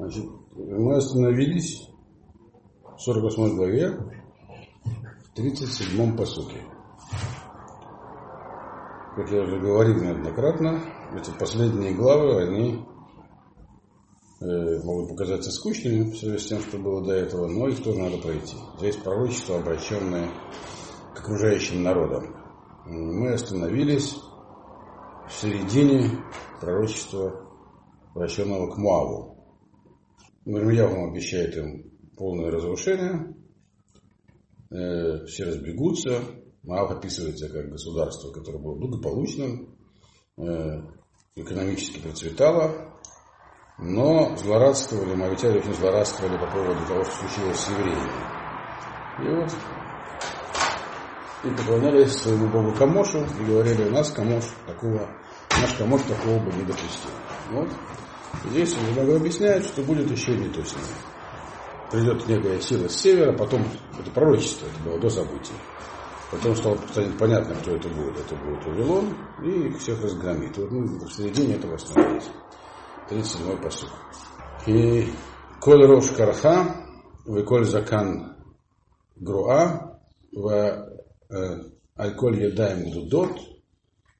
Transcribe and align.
Значит, 0.00 0.24
мы 0.56 0.96
остановились 0.96 1.90
в 2.96 3.02
48 3.02 3.54
главе, 3.54 3.90
в 5.26 5.34
37 5.34 6.16
посуке. 6.16 6.62
Как 9.14 9.30
я 9.30 9.42
уже 9.42 9.60
говорил 9.60 10.02
неоднократно, 10.02 10.80
эти 11.14 11.30
последние 11.38 11.92
главы, 11.92 12.44
они 12.44 12.82
э, 14.40 14.82
могут 14.84 15.10
показаться 15.10 15.50
скучными 15.50 16.10
в 16.10 16.16
связи 16.16 16.38
с 16.38 16.46
тем, 16.46 16.60
что 16.60 16.78
было 16.78 17.04
до 17.04 17.12
этого, 17.12 17.46
но 17.46 17.68
их 17.68 17.82
тоже 17.82 17.98
надо 17.98 18.16
пройти. 18.22 18.56
Здесь 18.78 18.96
пророчество, 18.96 19.58
обращенное 19.58 20.30
к 21.14 21.20
окружающим 21.20 21.82
народам. 21.82 22.34
Мы 22.86 23.34
остановились 23.34 24.16
в 25.28 25.32
середине 25.34 26.24
пророчества, 26.58 27.46
обращенного 28.14 28.70
к 28.70 28.78
Муаву. 28.78 29.29
Ирмияу 30.44 31.10
обещает 31.10 31.56
им 31.56 31.90
полное 32.16 32.50
разрушение, 32.50 33.34
э, 34.70 35.24
все 35.26 35.44
разбегутся. 35.44 36.22
Маав 36.62 36.90
описывается 36.90 37.48
как 37.48 37.70
государство, 37.70 38.30
которое 38.32 38.58
было 38.58 38.74
благополучным, 38.76 39.76
э, 40.36 40.42
экономически 41.36 42.00
процветало, 42.00 42.94
но 43.78 44.36
злорадствовали, 44.36 45.14
моавитяне 45.14 45.58
очень 45.58 45.74
злорадствовали 45.74 46.36
по 46.36 46.50
поводу 46.50 46.86
того, 46.86 47.04
что 47.04 47.14
случилось 47.14 47.58
с 47.58 47.70
евреями. 47.70 48.10
И 49.22 49.34
вот 49.34 49.50
и 51.42 51.48
поклонялись 51.50 52.12
своему 52.12 52.48
богу 52.48 52.74
Камошу 52.74 53.24
и 53.40 53.44
говорили, 53.44 53.88
у 53.88 53.90
нас 53.90 54.10
Камош 54.10 54.44
такого, 54.66 55.08
наш 55.60 55.72
Камош 55.74 56.02
такого 56.02 56.38
бы 56.38 56.52
не 56.52 56.64
допустил. 56.64 57.10
Вот. 57.50 57.70
Здесь 58.50 58.74
много 58.92 59.16
объясняет, 59.16 59.64
что 59.64 59.82
будет 59.82 60.10
еще 60.10 60.36
не 60.36 60.48
точно. 60.48 60.80
Придет 61.90 62.26
некая 62.28 62.60
сила 62.60 62.88
с 62.88 62.96
севера, 62.96 63.36
потом, 63.36 63.64
это 63.98 64.10
пророчество, 64.12 64.66
это 64.66 64.84
было 64.84 65.00
до 65.00 65.10
событий. 65.10 65.52
Потом 66.30 66.54
стало 66.54 66.76
станет 66.92 67.18
понятно, 67.18 67.54
кто 67.56 67.72
это 67.74 67.88
будет. 67.88 68.18
Это 68.18 68.36
будет 68.36 68.64
Вавилон, 68.64 69.16
и 69.44 69.70
всех 69.78 70.00
разгромит. 70.00 70.56
Вот 70.56 70.70
мы 70.70 70.86
в 71.04 71.12
середине 71.12 71.54
этого 71.54 71.74
остановились. 71.74 72.28
37-й 73.10 73.60
посуд. 73.60 73.90
И 74.66 75.08
коль 75.60 75.84
рош 75.86 76.10
карха, 76.10 76.86
коль 77.46 77.64
закан 77.64 78.36
груа, 79.16 80.00
в 80.32 80.48
э, 80.48 81.62
аль-коль 81.98 82.44
едаем 82.44 82.90
гдудот, 82.90 83.36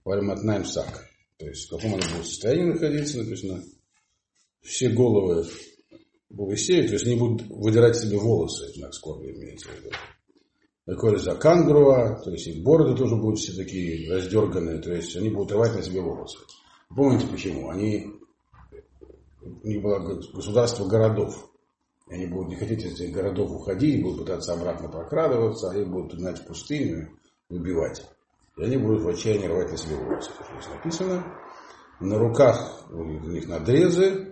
вальматнаем 0.04 0.64
сак. 0.64 1.06
То 1.38 1.46
есть 1.46 1.68
в 1.68 1.76
каком 1.76 1.94
они 1.94 2.02
будут 2.12 2.26
состоянии 2.26 2.72
находиться, 2.72 3.18
написано, 3.18 3.62
все 4.62 4.88
головы 4.88 5.46
Богосеют, 6.30 6.86
то 6.86 6.92
есть 6.92 7.06
они 7.06 7.16
будут 7.16 7.48
выдирать 7.48 7.96
себе 7.96 8.16
волосы, 8.16 8.72
знак 8.76 8.94
скорби 8.94 9.32
имеется 9.32 9.68
в 9.68 9.76
виду. 9.76 9.90
Такой 10.86 11.18
закан 11.18 11.66
груа, 11.66 12.20
то 12.22 12.30
есть 12.30 12.46
их 12.46 12.62
бороды 12.62 12.96
тоже 12.96 13.16
будут 13.16 13.40
все 13.40 13.52
такие 13.52 14.08
раздерганные, 14.12 14.78
то 14.78 14.92
есть 14.92 15.16
они 15.16 15.28
будут 15.28 15.50
рвать 15.50 15.74
на 15.74 15.82
себе 15.82 16.00
волосы. 16.00 16.38
Помните 16.94 17.26
почему? 17.26 17.70
Они, 17.70 18.12
у 19.42 19.66
них 19.66 19.82
было 19.82 19.98
государство 20.32 20.86
городов. 20.86 21.50
Они 22.08 22.26
будут 22.26 22.50
не 22.50 22.56
хотеть 22.56 22.84
из 22.84 23.00
этих 23.00 23.12
городов 23.12 23.50
уходить, 23.50 24.02
будут 24.02 24.20
пытаться 24.20 24.52
обратно 24.52 24.88
прокрадываться, 24.88 25.70
они 25.70 25.84
будут 25.84 26.14
гнать 26.14 26.46
пустыню, 26.46 27.10
убивать. 27.48 28.04
И 28.56 28.62
они 28.62 28.76
будут 28.76 29.02
в 29.02 29.08
отчаянии 29.08 29.46
рвать 29.46 29.70
на 29.70 29.76
себе 29.76 29.96
волосы. 29.96 30.30
То, 30.36 30.44
здесь 30.44 30.74
написано. 30.74 31.24
На 32.00 32.18
руках 32.18 32.84
у 32.90 33.02
них 33.04 33.48
надрезы, 33.48 34.29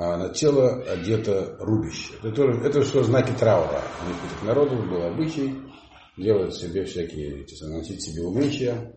а 0.00 0.16
на 0.16 0.28
тело 0.28 0.80
одето 0.84 1.56
рубище. 1.58 2.14
Это, 2.22 2.44
это 2.44 2.84
что 2.84 3.02
знаки 3.02 3.32
траура. 3.32 3.82
У 4.00 4.08
них 4.08 4.42
народов 4.44 4.88
был 4.88 5.02
обычай 5.02 5.60
делать 6.16 6.54
себе 6.54 6.84
всякие, 6.84 7.44
наносить 7.62 8.04
себе 8.04 8.22
умычья, 8.22 8.94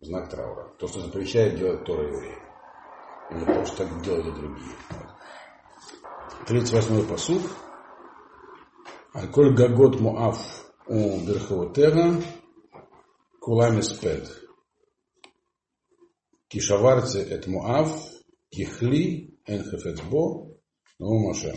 знак 0.00 0.28
траура. 0.28 0.74
То, 0.78 0.86
что 0.88 1.00
запрещает 1.00 1.56
делать 1.56 1.84
Тора 1.84 2.06
евреи. 2.06 2.36
И 3.30 3.34
не 3.34 3.46
потому, 3.46 3.64
что 3.64 3.76
так 3.78 4.02
делали 4.02 4.30
другие. 4.30 4.76
38-й 6.46 7.08
посуд. 7.08 7.42
Аль-Коль 9.14 9.54
Гагот 9.54 10.00
Муав 10.00 10.38
у 10.86 11.20
Берховотера 11.26 12.16
Кулами 13.40 13.80
Спед. 13.80 14.28
Кишаварце 16.48 17.22
эт 17.22 17.46
Муав 17.46 17.90
Кихли 18.50 19.31
Энхефецбо, 19.46 20.56
Наумаше, 20.98 21.54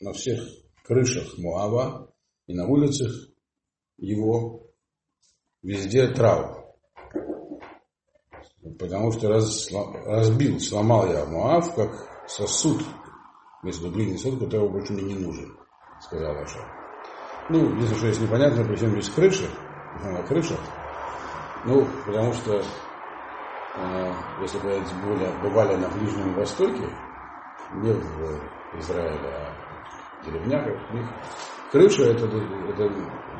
на 0.00 0.12
всех 0.12 0.40
крышах 0.84 1.36
Муава 1.38 2.12
и 2.46 2.54
на 2.54 2.66
улицах 2.66 3.12
его 3.98 4.70
везде 5.62 6.08
трава. 6.08 6.64
Потому 8.78 9.12
что 9.12 9.28
раз, 9.28 9.70
разбил, 10.06 10.60
сломал 10.60 11.06
я 11.10 11.24
Муав, 11.26 11.74
как 11.74 12.26
сосуд, 12.28 12.82
вместо 13.62 13.88
глиняный 13.88 14.18
сосуд, 14.18 14.40
который 14.40 14.68
больше 14.68 14.92
мне 14.92 15.14
не 15.14 15.14
нужен, 15.14 15.56
сказал 16.00 16.36
Аша. 16.36 16.60
Ну, 17.48 17.74
если 17.76 17.94
что 17.94 18.06
есть 18.08 18.20
непонятно, 18.20 18.64
причем 18.64 18.90
здесь 18.92 19.08
крыши, 19.10 19.48
на 20.02 20.22
крышах, 20.24 20.60
ну, 21.64 21.86
потому 22.04 22.32
что, 22.32 22.62
э, 23.76 24.12
если 24.40 24.58
бы 24.58 25.42
бывали 25.42 25.76
на 25.76 25.88
Ближнем 25.88 26.34
Востоке, 26.34 26.88
не 27.74 27.92
в 27.92 28.78
Израиле, 28.78 29.28
а 29.28 29.54
в 30.22 30.26
деревнях. 30.26 30.66
Крыша 31.72 32.04
это, 32.04 32.26
это 32.26 32.88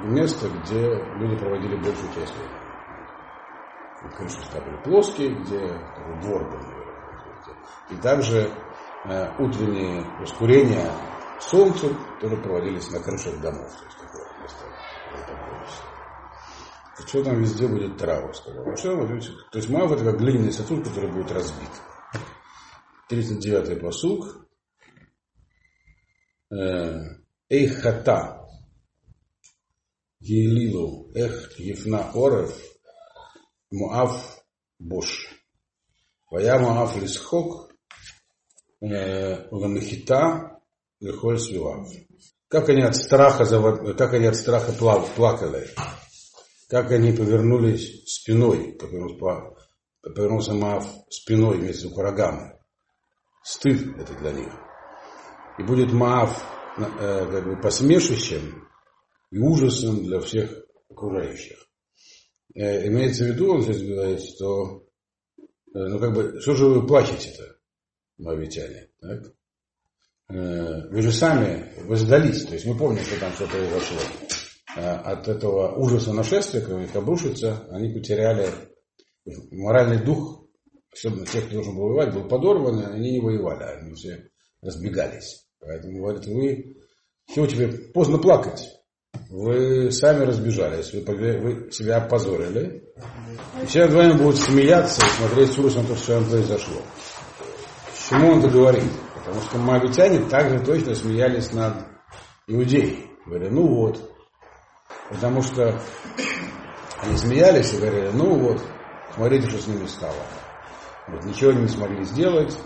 место, 0.02 0.48
где 0.48 0.94
люди 1.16 1.36
проводили 1.36 1.76
большую 1.76 2.12
часть 2.14 2.34
времени. 2.34 2.66
Крыши 4.16 4.38
были 4.52 4.82
плоские, 4.84 5.30
где 5.30 5.80
двор 6.22 6.44
был. 6.50 6.60
И 7.90 7.96
также 7.96 8.50
э, 9.04 9.30
утренние 9.38 10.04
ускорения 10.22 10.90
солнца 11.40 11.88
тоже 12.20 12.36
проводились 12.36 12.90
на 12.90 13.00
крышах 13.00 13.40
домов. 13.40 13.70
То 13.70 13.84
есть 13.84 13.98
такое 13.98 14.40
место 14.42 14.64
что 17.06 17.22
там 17.22 17.40
везде 17.40 17.68
будет 17.68 17.96
трава, 17.98 18.32
сказал. 18.32 18.64
То 18.64 19.58
есть 19.58 19.70
мав 19.70 19.92
это 19.92 20.04
как 20.04 20.18
глиняный 20.18 20.52
сосуд, 20.52 20.84
который 20.84 21.10
будет 21.12 21.30
разбит. 21.30 21.70
39-й 23.10 23.76
посуг. 23.76 24.48
Э, 26.50 27.00
Эйхата 27.48 28.48
Елилу 30.20 31.12
Эх 31.14 31.58
Ефна 31.58 32.10
Орев 32.14 32.56
Муав 33.70 34.42
Бош. 34.78 35.28
Вая 36.30 36.58
Муав 36.58 36.96
Лисхок 37.00 37.70
э, 38.80 39.48
Ламехита 39.50 40.60
Лехоль 41.00 41.38
Свилав. 41.38 41.88
Как 42.48 42.68
они 42.68 42.82
от 42.82 42.96
страха, 42.96 43.44
как 43.94 44.14
они 44.14 44.26
от 44.26 44.36
страха 44.36 44.72
плакали, 44.72 45.68
как 46.68 46.90
они 46.92 47.12
повернулись 47.12 48.04
спиной, 48.06 48.76
повернулся, 50.02 50.54
Маав 50.54 50.86
спиной 51.10 51.58
вместе 51.58 51.88
с 51.88 51.92
урагами 51.92 52.55
стыд 53.46 53.96
это 53.96 54.12
для 54.14 54.32
них. 54.32 54.52
И 55.58 55.62
будет 55.62 55.92
Маав 55.92 56.44
э, 56.76 57.30
как 57.30 57.44
бы 57.44 57.60
посмешищем 57.60 58.68
и 59.30 59.38
ужасом 59.38 60.04
для 60.04 60.18
всех 60.20 60.50
окружающих. 60.90 61.56
Э, 62.54 62.88
имеется 62.88 63.24
в 63.24 63.28
виду, 63.28 63.54
он 63.54 63.62
здесь 63.62 63.82
говорит, 63.82 64.20
что 64.20 64.84
э, 65.38 65.78
ну 65.78 65.98
как 66.00 66.12
бы, 66.12 66.40
что 66.40 66.54
же 66.54 66.66
вы 66.66 66.86
плачете-то, 66.86 67.56
моавитяне? 68.18 68.88
Так? 69.00 69.32
Э, 70.28 70.88
вы 70.88 71.02
же 71.02 71.12
сами 71.12 71.72
вы 71.84 71.96
сдались, 71.96 72.44
то 72.44 72.54
есть 72.54 72.66
мы 72.66 72.76
помним, 72.76 73.04
что 73.04 73.20
там 73.20 73.32
что-то 73.32 73.52
произошло. 73.52 73.98
От 74.74 75.26
этого 75.26 75.74
ужаса 75.76 76.12
нашествия, 76.12 76.60
когда 76.60 76.84
их 76.84 76.94
обрушится, 76.94 77.66
они 77.70 77.94
потеряли 77.94 78.50
моральный 79.50 80.04
дух 80.04 80.45
особенно 80.96 81.26
тех, 81.26 81.44
кто 81.44 81.54
должен 81.54 81.76
был 81.76 81.88
воевать, 81.88 82.14
был 82.14 82.28
подорван, 82.28 82.84
они 82.92 83.12
не 83.12 83.20
воевали, 83.20 83.64
они 83.78 83.94
все 83.94 84.30
разбегались. 84.62 85.46
Поэтому 85.60 85.98
говорят, 85.98 86.26
вы 86.26 86.76
чего 87.32 87.46
тебе 87.46 87.68
поздно 87.68 88.18
плакать? 88.18 88.68
Вы 89.30 89.90
сами 89.90 90.24
разбежались, 90.24 90.92
вы, 90.92 91.02
вы 91.02 91.70
себя 91.70 91.96
опозорили. 91.96 92.84
И 93.62 93.66
все 93.66 93.86
над 93.86 93.94
вами 93.94 94.12
будут 94.12 94.36
смеяться 94.36 95.04
и 95.04 95.08
смотреть 95.08 95.52
с 95.52 95.58
ужасом 95.58 95.86
то, 95.86 95.96
что 95.96 96.14
вам 96.14 96.28
произошло. 96.28 96.82
Чему 98.08 98.32
он 98.32 98.38
это 98.38 98.48
говорит? 98.48 98.90
Потому 99.14 99.40
что 99.40 99.58
моавитяне 99.58 100.28
также 100.28 100.60
точно 100.64 100.94
смеялись 100.94 101.52
над 101.52 101.86
иудеей. 102.46 103.06
Говорили, 103.26 103.50
ну 103.50 103.66
вот. 103.66 104.10
Потому 105.10 105.42
что 105.42 105.80
они 107.02 107.16
смеялись 107.16 107.72
и 107.72 107.78
говорили, 107.78 108.10
ну 108.12 108.38
вот, 108.38 108.62
смотрите, 109.14 109.48
что 109.48 109.62
с 109.62 109.66
ними 109.66 109.86
стало. 109.86 110.14
Вот, 111.08 111.24
ничего 111.24 111.52
не 111.52 111.68
смогли 111.68 112.04
сделать. 112.04 112.56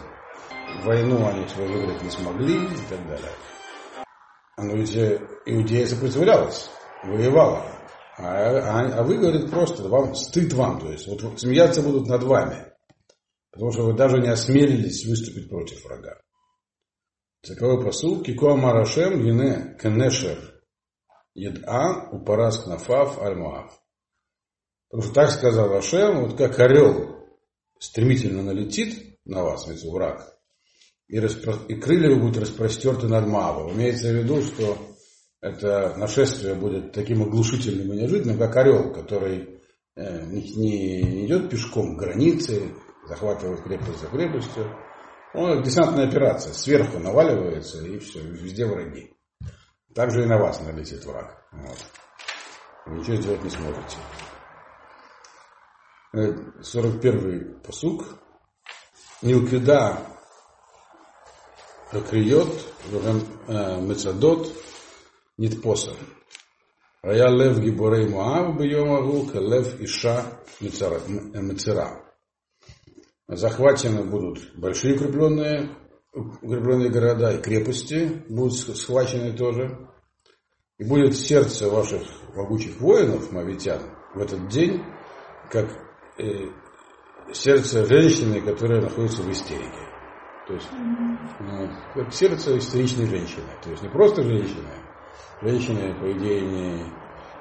войну 0.85 1.27
они 1.27 1.47
свою 1.49 1.73
выиграть 1.73 2.03
не 2.03 2.11
смогли 2.11 2.65
и 2.65 2.89
так 2.89 3.07
далее. 3.07 3.33
Но 4.57 4.75
ведь 4.77 4.95
Иудея 5.47 5.87
сопротивлялась, 5.87 6.71
воевала. 7.05 7.65
А, 8.19 8.25
а, 8.25 8.99
а 8.99 9.03
вы, 9.03 9.17
говорит, 9.17 9.51
просто 9.51 9.89
вам 9.89 10.15
стыд 10.15 10.53
вам, 10.53 10.79
то 10.79 10.91
есть 10.91 11.07
вот 11.07 11.41
смеяться 11.41 11.83
будут 11.83 12.07
над 12.07 12.23
вами, 12.23 12.67
потому 13.51 13.73
что 13.73 13.85
вы 13.85 13.95
даже 13.95 14.19
не 14.19 14.29
осмелились 14.29 15.07
выступить 15.07 15.49
против 15.49 15.83
врага. 15.85 16.21
Таковой 17.43 17.83
посыл, 17.83 18.23
Кико 18.23 18.57
Марашем, 18.57 19.25
Ене 19.25 19.77
Кенешер, 19.81 20.39
Ед'a, 21.35 22.11
Упарас 22.13 22.59
Кнафав, 22.63 23.19
Аль-Муав. 23.23 23.73
Потому 24.91 25.03
что 25.05 25.15
так 25.15 25.31
сказал 25.31 25.73
Ашем, 25.73 26.27
вот 26.27 26.37
как 26.37 26.59
орел 26.59 27.20
стремительно 27.81 28.43
налетит 28.43 29.19
на 29.25 29.43
вас, 29.43 29.67
враг, 29.85 30.37
и, 31.09 31.19
распро... 31.19 31.55
и 31.69 31.75
крылья 31.75 32.15
будут 32.17 32.39
распростерты 32.39 33.09
над 33.09 33.27
Моавом. 33.27 33.73
Имеется 33.73 34.09
в 34.09 34.17
виду, 34.17 34.43
что 34.43 34.79
это 35.41 35.95
нашествие 35.97 36.55
будет 36.55 36.93
таким 36.93 37.23
оглушительным 37.23 37.93
и 37.93 37.97
неожиданным, 37.97 38.39
как 38.39 38.57
орел, 38.57 38.93
который 38.93 39.61
э, 39.97 40.27
не, 40.27 41.27
идет 41.27 41.51
пешком 41.51 41.97
к 41.97 41.99
границе, 41.99 42.73
захватывает 43.09 43.63
крепость 43.63 44.01
за 44.01 44.07
крепостью. 44.07 44.67
Он 45.35 45.63
десантная 45.63 46.07
операция, 46.07 46.53
сверху 46.53 46.99
наваливается 46.99 47.85
и 47.85 47.99
все, 47.99 48.21
везде 48.21 48.67
враги. 48.67 49.13
Также 49.95 50.23
и 50.23 50.27
на 50.27 50.39
вас 50.39 50.61
налетит 50.61 51.05
враг. 51.05 51.45
Вот. 51.53 51.79
Ничего 52.87 53.17
сделать 53.17 53.43
не 53.43 53.51
сможете. 53.51 53.97
Э, 56.13 56.33
41-й 56.61 57.63
посук. 57.63 58.05
Нилкида 59.23 60.07
Акриот, 61.93 62.49
э, 63.47 63.81
Мецадот, 63.81 64.53
Нитпоса. 65.39 65.93
А 67.03 67.13
я 67.13 67.29
лев 67.29 67.61
гиборей 67.61 68.09
Моав, 68.09 68.59
бьем 68.59 68.93
агулка, 68.93 69.39
лев 69.39 69.81
Иша 69.81 70.41
э, 70.61 70.65
Мецера. 70.65 72.05
Захвачены 73.29 74.03
будут 74.03 74.57
большие 74.57 74.97
укрепленные, 74.97 75.77
укрепленные 76.13 76.91
города 76.91 77.35
и 77.35 77.41
крепости, 77.41 78.25
будут 78.29 78.55
схвачены 78.55 79.37
тоже. 79.37 79.89
И 80.79 80.85
будет 80.85 81.17
сердце 81.17 81.71
ваших 81.71 82.03
могучих 82.35 82.81
воинов, 82.81 83.31
мавитян, 83.31 83.81
в 84.15 84.19
этот 84.21 84.49
день, 84.49 84.83
как 85.51 85.90
сердце 87.33 87.85
женщины, 87.87 88.41
которая 88.41 88.81
находится 88.81 89.23
в 89.23 89.31
истерике. 89.31 89.87
То 90.47 90.55
есть 90.55 90.69
ну, 91.41 92.11
сердце 92.11 92.59
истеричной 92.59 93.07
женщины. 93.07 93.47
То 93.63 93.71
есть 93.71 93.83
не 93.83 93.89
просто 93.89 94.23
женщины. 94.23 94.69
Женщины, 95.43 95.95
по 96.01 96.13
идее, 96.13 96.41
не, 96.43 96.93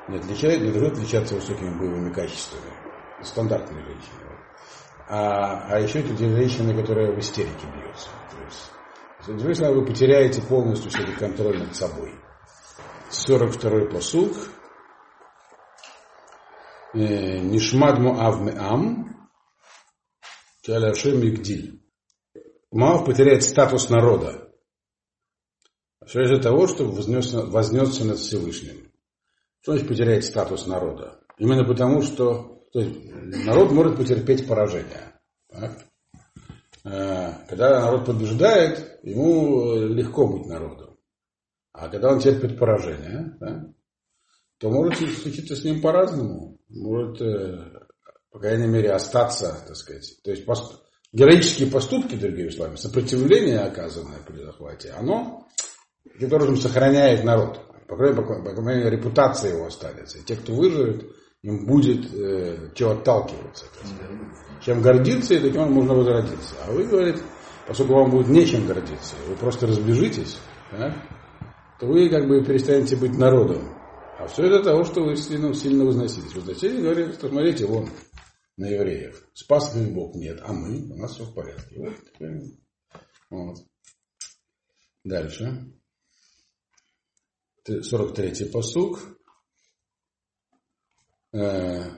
не, 0.07 0.17
отличают, 0.17 0.61
не 0.61 0.71
должны 0.71 0.91
отличаться 0.91 1.35
высокими 1.35 1.77
боевыми 1.77 2.13
качествами. 2.13 2.71
Стандартные 3.21 3.83
женщины. 3.83 4.29
А, 5.09 5.73
а 5.73 5.79
еще 5.79 6.01
это 6.01 6.15
женщины, 6.15 6.75
которая 6.75 7.11
в 7.11 7.19
истерике 7.19 7.65
бьется. 7.73 8.09
То 8.31 8.45
есть, 8.45 8.71
соответственно, 9.25 9.73
вы 9.73 9.85
потеряете 9.85 10.41
полностью 10.43 10.91
себе 10.91 11.13
контроль 11.13 11.57
над 11.57 11.75
собой. 11.75 12.13
42-й 13.09 13.89
посуг. 13.89 14.31
«Э, 16.93 17.39
Нишмадму 17.39 18.19
авмеам, 18.19 19.29
каляшем 20.65 21.21
мигдиль. 21.21 21.83
Моав 22.71 23.05
потеряет 23.05 23.43
статус 23.43 23.89
народа. 23.89 24.51
Все 26.05 26.21
из-за 26.21 26.41
того, 26.41 26.67
что 26.67 26.85
вознесся, 26.85 27.45
вознесся 27.45 28.05
над 28.05 28.17
Всевышним. 28.17 28.91
Что 29.61 29.73
значит 29.73 29.87
потеряет 29.87 30.25
статус 30.25 30.65
народа? 30.67 31.19
Именно 31.37 31.65
потому, 31.65 32.01
что 32.01 32.59
то 32.71 32.79
есть, 32.79 33.45
народ 33.45 33.71
может 33.71 33.97
потерпеть 33.97 34.47
поражение. 34.47 35.19
Так? 35.49 35.85
Э, 36.85 37.33
когда 37.47 37.81
народ 37.81 38.05
побеждает, 38.05 38.99
ему 39.03 39.75
легко 39.87 40.27
быть 40.27 40.45
народом. 40.45 40.97
А 41.73 41.89
когда 41.89 42.11
он 42.11 42.19
терпит 42.19 42.57
поражение, 42.57 43.35
да, 43.39 43.73
то 44.59 44.69
может 44.69 44.97
случиться 44.97 45.55
с 45.55 45.63
ним 45.63 45.81
по-разному. 45.81 46.58
Может, 46.69 47.21
э, 47.21 47.71
по 48.31 48.39
крайней 48.39 48.67
мере, 48.67 48.91
остаться, 48.91 49.57
так 49.67 49.75
сказать. 49.75 50.17
То 50.23 50.31
есть 50.31 50.45
героические 51.11 51.71
поступки, 51.71 52.15
другими 52.15 52.49
словами, 52.49 52.75
сопротивление, 52.75 53.59
оказанное 53.59 54.19
при 54.25 54.43
захвате, 54.43 54.91
оно 54.91 55.47
каким-то 56.11 56.35
образом 56.35 56.57
сохраняет 56.57 57.23
народ. 57.23 57.59
По 57.87 57.95
крайней, 57.95 58.15
по, 58.15 58.21
по 58.21 58.61
крайней 58.61 58.83
мере, 58.83 58.97
репутация 58.97 59.53
его 59.53 59.65
останется. 59.65 60.19
И 60.19 60.23
те, 60.23 60.35
кто 60.35 60.53
выживет, 60.53 61.09
им 61.41 61.65
будет 61.65 62.13
э, 62.13 62.71
чего 62.75 62.91
отталкиваться. 62.91 63.65
Чем 64.63 64.81
гордиться, 64.81 65.33
и 65.33 65.39
таким 65.39 65.71
можно 65.71 65.95
возродиться. 65.95 66.55
А 66.67 66.71
вы, 66.71 66.83
говорите, 66.85 67.21
поскольку 67.67 67.93
вам 67.93 68.11
будет 68.11 68.27
нечем 68.27 68.67
гордиться, 68.67 69.15
вы 69.27 69.35
просто 69.35 69.65
разбежитесь, 69.65 70.37
да, 70.71 70.93
то 71.79 71.87
вы 71.87 72.09
как 72.09 72.27
бы 72.27 72.43
перестанете 72.43 72.95
быть 72.95 73.17
народом. 73.17 73.78
А 74.19 74.27
все 74.27 74.47
это 74.47 74.61
того, 74.61 74.83
что 74.83 75.01
вы 75.01 75.15
сильно, 75.15 75.53
сильно 75.53 75.85
возноситесь. 75.85 76.35
Возноситесь, 76.35 76.81
говорит, 76.83 77.15
что 77.15 77.29
смотрите, 77.29 77.65
вон, 77.65 77.89
на 78.57 78.65
евреев. 78.65 79.25
Спас 79.33 79.73
их 79.77 79.93
Бог? 79.93 80.13
Нет. 80.15 80.41
А 80.43 80.51
мы? 80.51 80.91
У 80.91 80.97
нас 80.97 81.13
все 81.13 81.23
в 81.23 81.33
порядке. 81.33 81.77
Вот. 81.79 81.95
вот. 83.29 83.57
Дальше. 85.05 85.73
43-й 87.65 88.51
посук. 88.51 88.99
Э, 91.31 91.89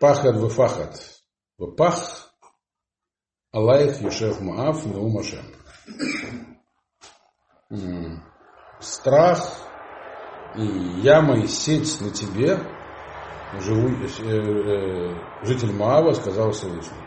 пахат 0.00 0.36
вефахат. 0.36 1.22
Вепах 1.58 2.34
Алайх 3.50 4.00
Юшев 4.00 4.40
Маав 4.40 4.86
Неум 4.86 5.18
Ашем. 5.18 5.44
Страх 8.80 9.67
и 10.58 11.00
яма 11.02 11.38
и 11.38 11.46
сеть 11.46 12.00
на 12.00 12.10
тебе 12.10 12.58
живу, 13.60 13.88
э, 13.88 14.06
э, 14.24 15.14
житель 15.42 15.72
Маава 15.72 16.12
сказал 16.12 16.50
Всевышний. 16.50 16.98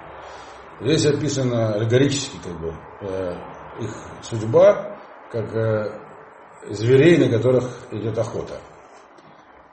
Здесь 0.80 1.06
описано 1.06 1.74
аллегорически 1.74 2.38
как 2.44 2.60
бы 2.60 2.74
э, 3.02 3.36
их 3.80 3.92
судьба, 4.22 4.98
как 5.32 5.54
э, 5.54 6.00
зверей, 6.70 7.18
на 7.18 7.38
которых 7.38 7.66
идет 7.92 8.18
охота. 8.18 8.58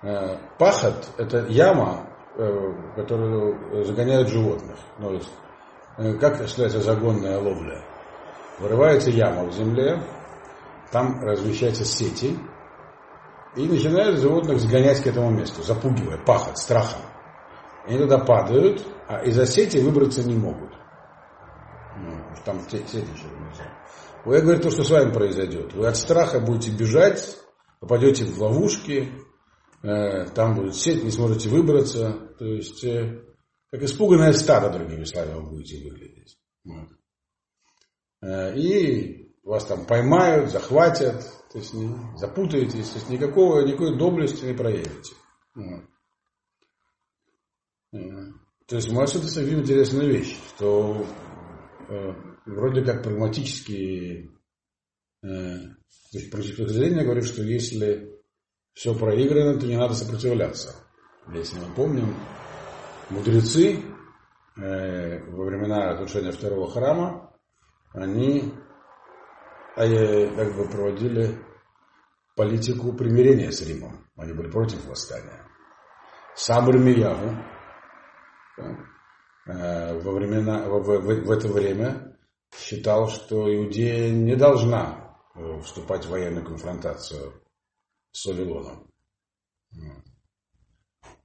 Э, 0.02 0.38
пахот– 0.58 1.08
это 1.16 1.46
яма, 1.46 2.10
э, 2.36 2.48
которую 2.96 3.84
загоняют 3.84 4.28
животных. 4.28 4.76
Ну, 4.98 5.14
есть, 5.14 5.32
э, 5.98 6.14
как 6.14 6.34
осуществляется 6.34 6.80
загонная 6.80 7.38
ловля? 7.38 7.84
Вырывается 8.58 9.10
яма 9.10 9.44
в 9.44 9.52
земле, 9.52 10.02
там 10.90 11.22
размещаются 11.22 11.84
сети– 11.84 12.36
и 13.56 13.66
начинают 13.66 14.20
животных 14.20 14.60
сгонять 14.60 15.02
к 15.02 15.06
этому 15.06 15.30
месту, 15.30 15.62
запугивая, 15.62 16.18
пахать, 16.18 16.58
страхом. 16.58 17.00
Они 17.86 17.98
туда 17.98 18.18
падают, 18.18 18.86
а 19.08 19.24
из-за 19.24 19.46
сети 19.46 19.78
выбраться 19.78 20.22
не 20.22 20.36
могут. 20.36 20.72
Ну, 21.96 22.12
там 22.44 22.60
сети 22.68 22.98
еще 22.98 23.26
внизу. 23.28 23.62
Я 24.26 24.40
говорю 24.42 24.60
то, 24.60 24.70
что 24.70 24.84
с 24.84 24.90
вами 24.90 25.12
произойдет. 25.12 25.72
Вы 25.72 25.86
от 25.86 25.96
страха 25.96 26.38
будете 26.38 26.70
бежать, 26.70 27.38
попадете 27.80 28.24
в 28.24 28.40
ловушки, 28.40 29.10
э, 29.82 30.26
там 30.34 30.54
будет 30.54 30.74
сеть, 30.74 31.02
не 31.02 31.10
сможете 31.10 31.48
выбраться. 31.48 32.34
То 32.38 32.44
есть, 32.44 32.84
э, 32.84 33.22
как 33.70 33.82
испуганное 33.82 34.32
стадо, 34.34 34.70
другими 34.70 35.04
словами, 35.04 35.40
вы 35.40 35.50
будете 35.50 35.82
выглядеть. 35.88 36.38
Вот. 36.64 36.88
Э, 38.22 38.54
и 38.54 39.34
вас 39.42 39.64
там 39.64 39.86
поймают, 39.86 40.50
захватят, 40.50 41.24
то 41.50 41.58
есть 41.58 41.74
запутаетесь, 42.16 42.90
то 42.90 42.98
есть 42.98 43.08
никакого, 43.08 43.64
никакой 43.64 43.96
доблести 43.96 44.44
не 44.44 44.54
проявите. 44.54 45.14
Э, 47.92 47.98
то 48.66 48.76
есть 48.76 48.90
мы 48.90 49.02
отсюда 49.02 49.26
видим 49.40 49.60
интересную 49.60 50.12
вещь, 50.12 50.38
что 50.48 51.06
э, 51.88 52.12
вроде 52.44 52.82
как 52.84 53.02
прагматически 53.02 54.30
э, 55.22 55.58
то 56.12 56.18
есть 56.18 56.30
точки 56.30 56.66
зрения 56.68 57.04
говорит, 57.04 57.24
что 57.24 57.42
если 57.42 58.18
все 58.72 58.94
проиграно, 58.94 59.58
то 59.58 59.66
не 59.66 59.76
надо 59.76 59.94
сопротивляться. 59.94 60.74
Если 61.34 61.58
мы 61.58 61.74
помним, 61.74 62.14
мудрецы 63.10 63.82
э, 64.56 65.24
во 65.30 65.44
времена 65.44 65.92
разрушения 65.92 66.32
второго 66.32 66.70
храма, 66.70 67.34
они 67.92 68.54
они 69.78 70.34
как 70.34 70.56
бы 70.56 70.68
проводили 70.68 71.38
политику 72.34 72.92
примирения 72.92 73.52
с 73.52 73.62
Римом. 73.62 74.04
Они 74.16 74.32
были 74.32 74.50
против 74.50 74.84
восстания. 74.86 75.46
Сам 76.34 76.68
Ирмиягу 76.68 77.36
э, 79.46 80.00
во 80.00 80.12
времена, 80.12 80.68
в, 80.68 80.80
в, 80.82 81.24
в 81.24 81.30
это 81.30 81.48
время 81.48 82.18
считал, 82.56 83.08
что 83.08 83.54
Иудея 83.54 84.10
не 84.10 84.34
должна 84.34 85.16
э, 85.36 85.60
вступать 85.60 86.04
в 86.06 86.10
военную 86.10 86.44
конфронтацию 86.44 87.40
с 88.10 88.26
Вавилоном. 88.26 88.90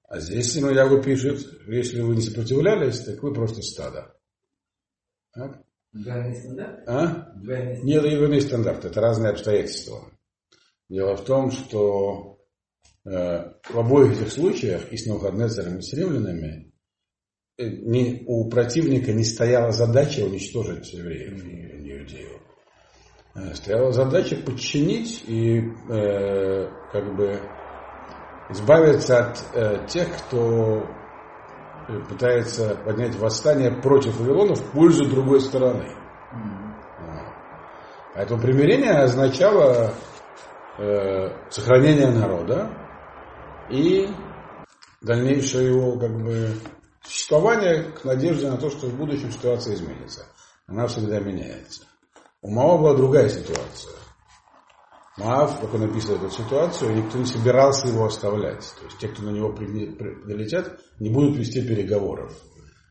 А 0.04 0.20
здесь 0.20 0.54
Симоньягу 0.54 1.02
пишет, 1.02 1.40
если 1.68 2.02
вы 2.02 2.16
не 2.16 2.22
сопротивлялись, 2.22 3.00
так 3.00 3.24
вы 3.24 3.34
просто 3.34 3.64
стадо. 3.64 4.16
Так? 5.34 5.64
Двойный 5.94 6.36
стандарт? 6.36 6.84
А? 6.88 7.32
Двойный 7.36 7.76
стандарт. 7.76 7.84
Нет, 7.84 8.18
двойный 8.18 8.42
стандарт, 8.42 8.86
это 8.86 9.02
разные 9.02 9.32
обстоятельства. 9.32 10.12
Дело 10.90 11.16
в 11.16 11.24
том, 11.24 11.52
что 11.52 12.40
э, 13.06 13.10
в 13.10 13.80
обоих 13.80 14.14
этих 14.14 14.32
случаях, 14.32 14.92
и 14.92 14.98
с 14.98 15.06
Навуходнецером, 15.06 15.78
и 15.78 15.82
с 15.82 15.94
римлянами, 15.94 16.74
не, 17.58 18.24
у 18.26 18.50
противника 18.50 19.14
не 19.14 19.24
стояла 19.24 19.72
задача 19.72 20.22
уничтожить 20.22 20.92
евреев 20.94 21.46
и 21.46 21.92
иудеев. 21.92 22.42
Э, 23.36 23.54
стояла 23.54 23.92
задача 23.92 24.36
подчинить 24.36 25.24
и 25.28 25.60
э, 25.60 26.70
как 26.92 27.16
бы 27.16 27.40
избавиться 28.50 29.28
от 29.28 29.46
э, 29.54 29.88
тех, 29.88 30.08
кто 30.18 30.88
пытается 32.10 32.76
поднять 32.86 33.16
восстание 33.16 33.72
против 33.72 34.20
Вавилона 34.20 34.56
в 34.56 34.72
пользу 34.72 35.06
другой 35.06 35.42
стороны. 35.42 35.86
Mm-hmm. 36.34 36.64
Поэтому 38.16 38.42
примирение 38.42 38.92
означало 38.92 39.94
э, 40.78 41.30
сохранение 41.50 42.12
народа 42.12 42.70
и 43.70 44.08
дальнейшее 45.02 45.70
его 45.70 45.98
как 45.98 46.12
бы 46.22 46.52
существование 47.04 47.84
к 47.92 48.04
надежде 48.04 48.50
на 48.50 48.58
то, 48.58 48.70
что 48.70 48.88
в 48.88 48.96
будущем 48.96 49.32
ситуация 49.32 49.74
изменится. 49.76 50.26
Она 50.68 50.88
всегда 50.88 51.20
меняется. 51.20 51.84
У 52.42 52.50
Мао 52.50 52.78
была 52.78 52.94
другая 52.94 53.30
ситуация. 53.30 53.94
Маав, 55.18 55.62
как 55.62 55.74
он 55.76 55.84
описывает 55.84 56.24
эту 56.24 56.34
ситуацию, 56.34 56.96
никто 56.96 57.20
не 57.20 57.26
собирался 57.26 57.88
его 57.88 58.06
оставлять. 58.06 58.62
То 58.80 58.86
есть 58.86 58.98
те, 59.00 59.08
кто 59.08 59.22
на 59.22 59.30
него 59.30 59.52
долетят, 59.52 60.80
не 61.00 61.10
будут 61.10 61.38
вести 61.38 61.62
переговоров. 61.62 62.34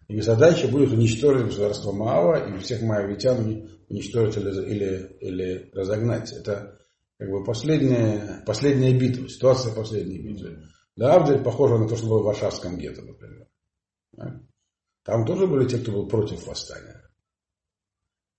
Их 0.09 0.23
задача 0.23 0.69
будет 0.69 0.93
уничтожить 0.93 1.47
государство 1.47 1.93
Маава 1.93 2.49
и 2.49 2.59
всех 2.59 2.83
маавитян 2.83 3.69
уничтожить 3.89 4.37
или, 4.37 4.51
или, 4.71 5.17
или 5.21 5.71
разогнать. 5.73 6.33
Это 6.33 6.79
как 7.19 7.31
бы 7.31 7.45
последняя, 7.45 8.43
последняя 8.47 8.97
битва, 8.97 9.29
ситуация 9.29 9.75
последней 9.75 10.19
битвы. 10.19 10.63
Да, 10.97 11.15
Авдель 11.15 11.43
похожа 11.43 11.79
на 11.79 11.89
то, 11.89 11.97
что 11.97 12.07
было 12.07 12.21
в 12.21 12.27
Варшавском 12.27 12.79
гетто, 12.79 13.03
например. 13.03 13.49
Там 15.05 15.25
тоже 15.27 15.47
были 15.47 15.67
те, 15.67 15.79
кто 15.79 15.93
был 15.93 16.07
против 16.07 16.47
восстания. 16.47 17.02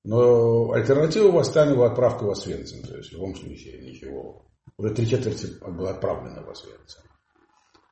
Но 0.03 0.71
альтернатива 0.71 1.31
восстанию 1.31 1.77
была 1.77 1.87
отправка 1.87 2.23
в 2.23 2.29
Освенцим. 2.31 2.83
То 2.83 2.97
есть 2.97 3.09
в 3.09 3.13
любом 3.13 3.35
случае 3.35 3.81
ничего. 3.81 4.45
Уже 4.77 4.93
три 4.93 5.07
четверти 5.07 5.47
было 5.65 5.91
отправлено 5.91 6.43
в 6.43 6.49
Освенцим. 6.49 7.03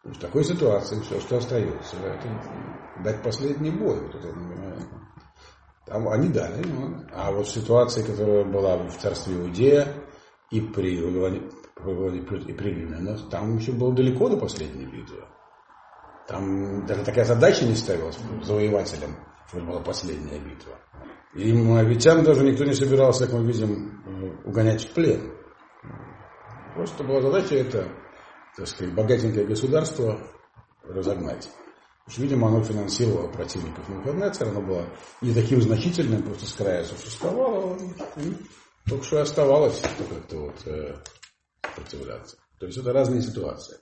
В 0.04 0.20
такой 0.20 0.44
ситуации 0.44 1.00
все, 1.02 1.20
что 1.20 1.38
остается, 1.38 1.96
это 1.98 3.04
дать 3.04 3.24
последний 3.24 3.70
бой. 3.70 4.02
Вот 4.02 4.16
это, 4.16 4.34
там 5.86 6.10
они 6.10 6.30
дали. 6.30 6.64
Ну, 6.66 7.06
а 7.14 7.32
вот 7.32 7.48
в 7.48 7.52
ситуации, 7.52 8.02
которая 8.02 8.44
была 8.44 8.78
в 8.78 8.98
царстве 8.98 9.36
Иудея 9.36 9.88
и 10.50 10.60
при 10.60 10.96
и 10.98 12.54
при 12.54 12.74
Римлянах, 12.74 13.30
там 13.30 13.58
еще 13.58 13.72
было 13.72 13.94
далеко 13.94 14.30
до 14.30 14.38
последней 14.38 14.86
битвы. 14.86 15.24
Там 16.28 16.86
даже 16.86 17.04
такая 17.04 17.26
задача 17.26 17.66
не 17.66 17.76
ставилась 17.76 18.18
завоевателям, 18.44 19.16
что 19.48 19.58
это 19.58 19.68
была 19.68 19.82
последняя 19.82 20.40
битва. 20.40 20.80
И 21.34 21.54
моавитян 21.54 22.24
даже 22.24 22.44
никто 22.44 22.66
не 22.66 22.74
собирался, 22.74 23.26
как 23.26 23.36
мы 23.36 23.46
видим, 23.46 24.02
э, 24.06 24.48
угонять 24.48 24.84
в 24.84 24.94
плен. 24.94 25.34
Просто 26.76 27.04
была 27.04 27.22
задача 27.22 27.56
это, 27.56 27.88
так 28.58 28.68
сказать, 28.68 28.94
богатенькое 28.94 29.46
государство 29.46 30.20
разогнать. 30.84 31.50
Потому 32.06 32.14
что, 32.14 32.22
видимо, 32.22 32.48
оно 32.48 32.64
финансировало 32.64 33.28
противников 33.28 33.88
Навуходнецера, 33.88 34.50
оно 34.50 34.62
было 34.62 34.86
не 35.22 35.34
таким 35.34 35.62
значительным, 35.62 36.24
просто 36.24 36.46
с 36.46 36.54
края 36.54 36.84
существовало, 36.84 37.78
и 38.18 38.36
только 38.90 39.06
что 39.06 39.22
оставалось 39.22 39.80
как-то 39.80 40.38
вот 40.38 40.68
э, 40.68 40.96
сопротивляться. 41.64 42.38
То 42.60 42.66
есть 42.66 42.78
это 42.78 42.92
разные 42.92 43.22
ситуации. 43.22 43.78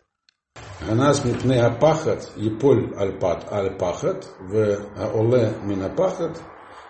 У 0.88 0.96
нас 0.96 1.26
мипне 1.26 1.62
апахат, 1.62 2.32
еполь 2.36 2.94
альпат 2.96 3.52
альпахат, 3.52 4.28
в 4.40 4.80
аоле 4.98 5.54
минапахат, 5.64 6.42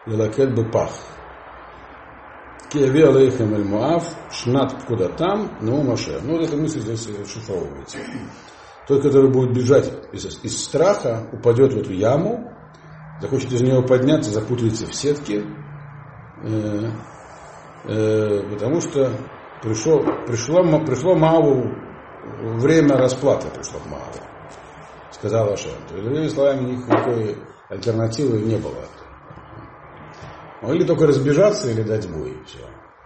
лелакет 0.06 0.56
бепах. 0.56 0.92
Ки 2.70 2.84
ави 2.84 3.02
алейхем 3.02 3.54
эль 3.54 3.64
Муав, 3.64 4.04
шнат 4.32 4.84
куда 4.86 5.10
там, 5.10 5.58
ну 5.62 5.82
маше. 5.82 6.20
Ну, 6.24 6.40
эта 6.40 6.56
мысль 6.56 6.82
здесь 6.82 7.08
расшифровывается. 7.08 7.98
Тот, 8.88 9.02
который 9.02 9.32
будет 9.32 9.56
бежать 9.56 9.92
из, 10.12 10.26
из 10.44 10.64
страха, 10.64 11.28
упадет 11.32 11.74
в 11.74 11.78
эту 11.78 11.94
яму, 11.94 12.52
захочет 13.22 13.52
из 13.52 13.62
нее 13.62 13.82
подняться, 13.84 14.32
запутается 14.32 14.88
в 14.88 14.94
сетке, 14.94 15.44
э, 16.44 16.92
э, 17.86 18.44
потому 18.52 18.82
что 18.82 19.12
пришло, 19.62 20.04
пришло, 20.28 20.64
пришло 20.86 21.16
Мааву 21.16 21.72
время 22.40 22.98
расплаты 22.98 23.48
пришло 23.50 23.80
к 23.80 23.86
Мааву, 23.88 24.20
сказал 25.12 25.52
Ашем. 25.52 25.72
То 25.88 25.96
есть, 25.96 26.06
другими 26.06 26.28
словами, 26.28 26.76
никакой 26.76 27.38
альтернативы 27.70 28.40
не 28.42 28.58
было. 28.58 28.86
Могли 30.62 30.86
только 30.86 31.08
разбежаться 31.08 31.70
или 31.72 31.84
дать 31.84 32.10
бой. 32.10 32.38
Все. 32.46 32.60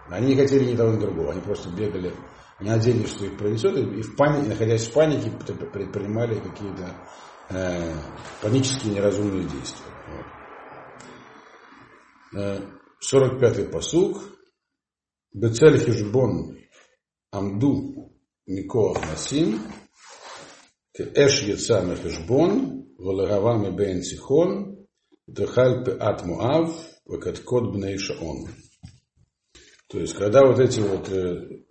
Они 0.08 0.28
не 0.28 0.36
хотели 0.36 0.70
ни 0.70 0.76
того, 0.76 0.92
ни 0.92 1.00
другого. 1.00 1.32
Они 1.32 1.40
просто 1.40 1.70
бегали, 1.70 2.12
не 2.60 2.70
надеялись, 2.70 3.10
что 3.10 3.26
их 3.26 3.38
пронесет, 3.38 3.76
и 3.76 4.02
в 4.02 4.16
панике, 4.16 4.48
находясь 4.48 4.88
в 4.88 4.92
панике, 4.92 5.30
предпринимали 5.72 6.38
какие-то 6.40 6.94
э, 7.50 7.92
панические 8.42 8.94
неразумные 8.94 9.44
действия. 9.44 9.92
Вот. 12.32 12.60
45-й 13.12 13.68
посуг. 13.68 14.22
Бецель 15.32 15.78
хижбон 15.78 16.58
амду 17.30 18.12
микоах 18.46 19.00
насим, 19.00 19.60
эш 20.94 21.42
яца 21.42 21.80
мехижбон, 21.82 22.86
валагава 22.98 23.58
мебен 23.58 24.02
сихон, 24.02 24.86
дехаль 25.26 25.84
пеат 25.84 26.24
муав, 26.24 26.70
Вакаткот 27.06 27.72
Бнейша 27.72 28.14
он. 28.20 28.48
То 29.88 29.98
есть, 29.98 30.14
когда 30.14 30.44
вот 30.46 30.58
эти 30.58 30.80
вот 30.80 31.08
э, 31.10 31.64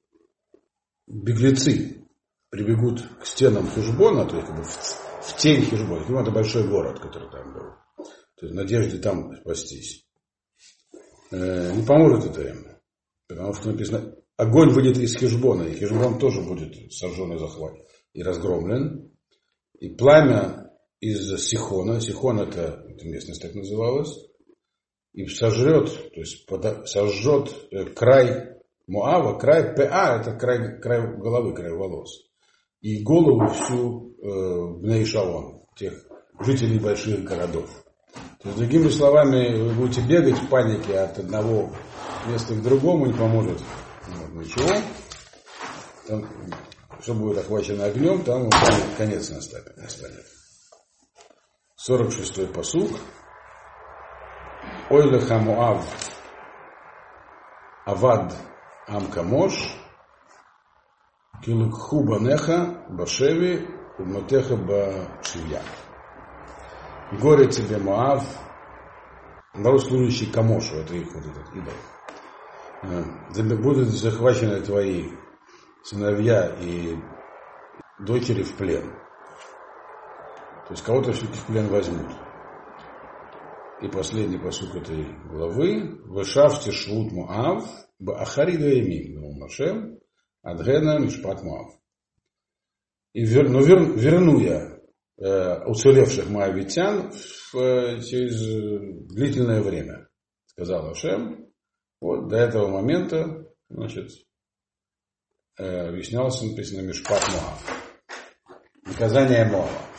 беглецы 1.08 2.06
прибегут 2.50 3.02
к 3.20 3.26
стенам 3.26 3.68
Хижбона, 3.68 4.26
то 4.26 4.36
есть 4.36 4.48
как 4.48 4.58
бы 4.58 4.64
в, 4.64 4.70
в 4.70 5.38
тень 5.38 5.62
Хижбона, 5.62 6.04
Хижбон 6.04 6.22
это 6.22 6.32
большой 6.32 6.68
город, 6.68 7.00
который 7.00 7.30
там 7.32 7.54
был, 7.54 8.06
то 8.36 8.46
есть 8.46 8.54
в 8.54 8.56
надежде 8.56 9.00
там 9.00 9.36
спастись, 9.42 10.08
э, 11.32 11.74
не 11.76 11.84
поможет 11.84 12.30
это 12.30 12.48
им, 12.48 12.68
потому 13.28 13.54
что 13.54 13.72
написано, 13.72 14.16
огонь 14.38 14.70
выйдет 14.70 14.98
из 15.00 15.18
Хижбона, 15.18 15.64
и 15.64 15.76
Хижбон 15.76 16.20
тоже 16.20 16.42
будет 16.42 16.94
сожжен 16.94 17.34
и 17.34 17.40
захват 17.40 17.74
и 18.14 18.22
разгромлен, 18.22 19.12
и 19.80 19.90
пламя 19.90 20.72
из 21.00 21.44
Сихона, 21.44 22.00
Сихон 22.00 22.40
это, 22.40 22.86
это 22.88 23.08
местность 23.08 23.42
так 23.42 23.56
называлась, 23.56 24.16
и 25.14 25.28
сожрет, 25.28 25.90
то 26.14 26.20
есть 26.20 26.48
сожжет 26.86 27.54
э, 27.72 27.86
край 27.86 28.54
Муава, 28.88 29.38
край 29.40 29.76
ПА, 29.76 30.20
это 30.20 30.34
край, 30.36 30.80
край 30.80 31.16
головы, 31.18 31.54
край 31.54 31.72
волос. 31.72 32.20
И 32.82 33.02
голову 33.02 33.48
всю 33.48 34.16
э, 34.18 34.80
Бнейшаон, 34.82 35.62
тех 35.78 35.94
жителей 36.42 36.80
больших 36.80 37.24
городов. 37.24 37.70
То 38.42 38.50
есть, 38.50 38.58
другими 38.58 38.90
словами, 38.90 39.56
вы 39.56 39.74
будете 39.74 40.02
бегать 40.02 40.38
в 40.38 40.50
панике 40.50 41.00
от 41.00 41.18
одного 41.18 41.72
места 42.28 42.56
к 42.56 42.62
другому, 42.62 43.06
не 43.06 43.14
поможет 43.14 43.60
вот, 44.08 44.44
ничего. 44.44 44.68
Там, 46.08 46.28
что 47.02 47.14
будет 47.14 47.38
охвачено 47.38 47.86
огнем, 47.86 48.24
там 48.24 48.50
конец 48.98 49.30
настанет. 49.30 50.26
46-й 51.90 52.48
посуг. 52.48 52.92
Ой 54.90 55.10
леха 55.10 55.38
Муав 55.38 55.86
Авад 57.86 58.36
Амкамош 58.88 59.54
Килукху 61.44 62.04
Банеха 62.04 62.86
Башеви 62.90 63.68
Умотеха 63.98 64.56
Башивья. 64.56 65.62
Горе 67.12 67.48
тебе, 67.48 67.78
Моав, 67.78 68.24
народ, 69.54 69.84
служащий 69.84 70.32
Камошу, 70.32 70.78
это 70.78 70.96
их 70.96 71.14
вот 71.14 71.24
этот 71.24 71.54
идол. 71.54 71.74
Будут 73.62 73.90
захвачены 73.90 74.62
твои 74.62 75.12
сыновья 75.84 76.56
и 76.60 76.98
дочери 78.00 78.42
в 78.42 78.56
плен. 78.56 78.92
То 80.68 80.72
есть 80.72 80.84
кого-то 80.84 81.14
все-таки 81.14 81.38
в 81.38 81.46
плен 81.46 81.68
возьмут. 81.68 82.08
И 83.84 83.90
последний 83.90 84.38
посук 84.38 84.76
этой 84.76 85.04
главы, 85.28 86.00
«Вышавте 86.06 86.72
шлут 86.72 87.12
Муав, 87.12 87.66
бa'ахари 88.00 88.56
даямим, 88.56 89.16
думал 89.16 89.40
Машем, 89.40 90.00
адгена 90.42 91.00
мишпат 91.00 91.44
Муав». 91.44 91.74
И 93.12 93.26
вер, 93.26 93.50
но 93.50 93.62
вер, 93.62 93.94
верну 93.94 94.40
я 94.40 94.80
э, 95.18 95.66
уцелевших 95.66 96.30
моавитян 96.30 97.12
э, 97.12 98.00
через 98.02 99.08
длительное 99.10 99.62
время, 99.62 100.08
сказал 100.46 100.90
Ашем. 100.90 101.52
Вот 102.00 102.30
до 102.30 102.38
этого 102.38 102.70
момента, 102.70 103.46
значит, 103.70 104.12
э, 105.58 105.90
объяснялся, 105.90 106.46
написано, 106.46 106.88
Мишпат 106.88 107.22
Муав. 107.28 107.84
Наказание 108.86 109.44
Моава. 109.46 109.93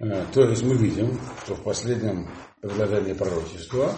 Э, 0.00 0.24
то 0.32 0.42
есть 0.44 0.62
мы 0.62 0.76
видим, 0.76 1.18
что 1.44 1.54
в 1.54 1.62
последнем 1.62 2.28
предложении 2.62 3.12
пророчества 3.12 3.92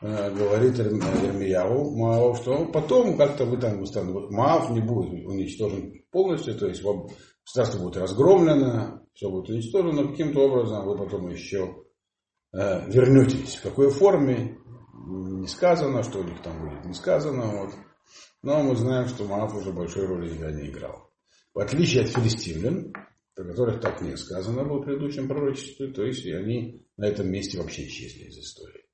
э, 0.00 0.30
говорит 0.34 0.76
Ермияву 0.78 1.96
Маав, 1.96 2.38
что 2.38 2.66
потом 2.66 3.16
как-то 3.16 3.44
вы 3.44 3.58
там 3.58 3.80
Маав 4.30 4.70
не 4.70 4.80
будет 4.80 5.24
уничтожен 5.24 6.02
полностью, 6.10 6.58
то 6.58 6.66
есть 6.66 6.82
государство 6.82 7.78
будет 7.78 7.96
разгромлено, 7.98 9.02
все 9.14 9.30
будет 9.30 9.50
уничтожено, 9.50 10.02
но 10.02 10.08
каким-то 10.08 10.40
образом 10.40 10.84
вы 10.84 10.96
потом 10.96 11.28
еще 11.28 11.76
э, 12.52 12.90
вернетесь. 12.90 13.56
В 13.56 13.62
какой 13.62 13.90
форме 13.90 14.58
не 15.06 15.46
сказано, 15.46 16.02
что 16.02 16.20
у 16.20 16.24
них 16.24 16.42
там 16.42 16.58
будет, 16.58 16.84
не 16.84 16.94
сказано. 16.94 17.60
Вот. 17.60 17.70
Но 18.42 18.62
мы 18.64 18.74
знаем, 18.74 19.06
что 19.06 19.24
Маав 19.26 19.54
уже 19.54 19.72
большой 19.72 20.06
роли 20.06 20.30
не 20.30 20.70
играл. 20.70 21.08
В 21.54 21.60
отличие 21.60 22.02
от 22.02 22.08
филистимлян, 22.08 22.92
про 23.34 23.44
которых 23.44 23.80
так 23.80 24.00
не 24.00 24.16
сказано 24.16 24.64
было 24.64 24.78
в 24.78 24.84
предыдущем 24.84 25.28
пророчестве, 25.28 25.88
то 25.88 26.04
есть 26.04 26.26
они 26.26 26.86
на 26.96 27.06
этом 27.06 27.30
месте 27.30 27.58
вообще 27.58 27.86
исчезли 27.86 28.24
из 28.24 28.38
истории. 28.38 28.84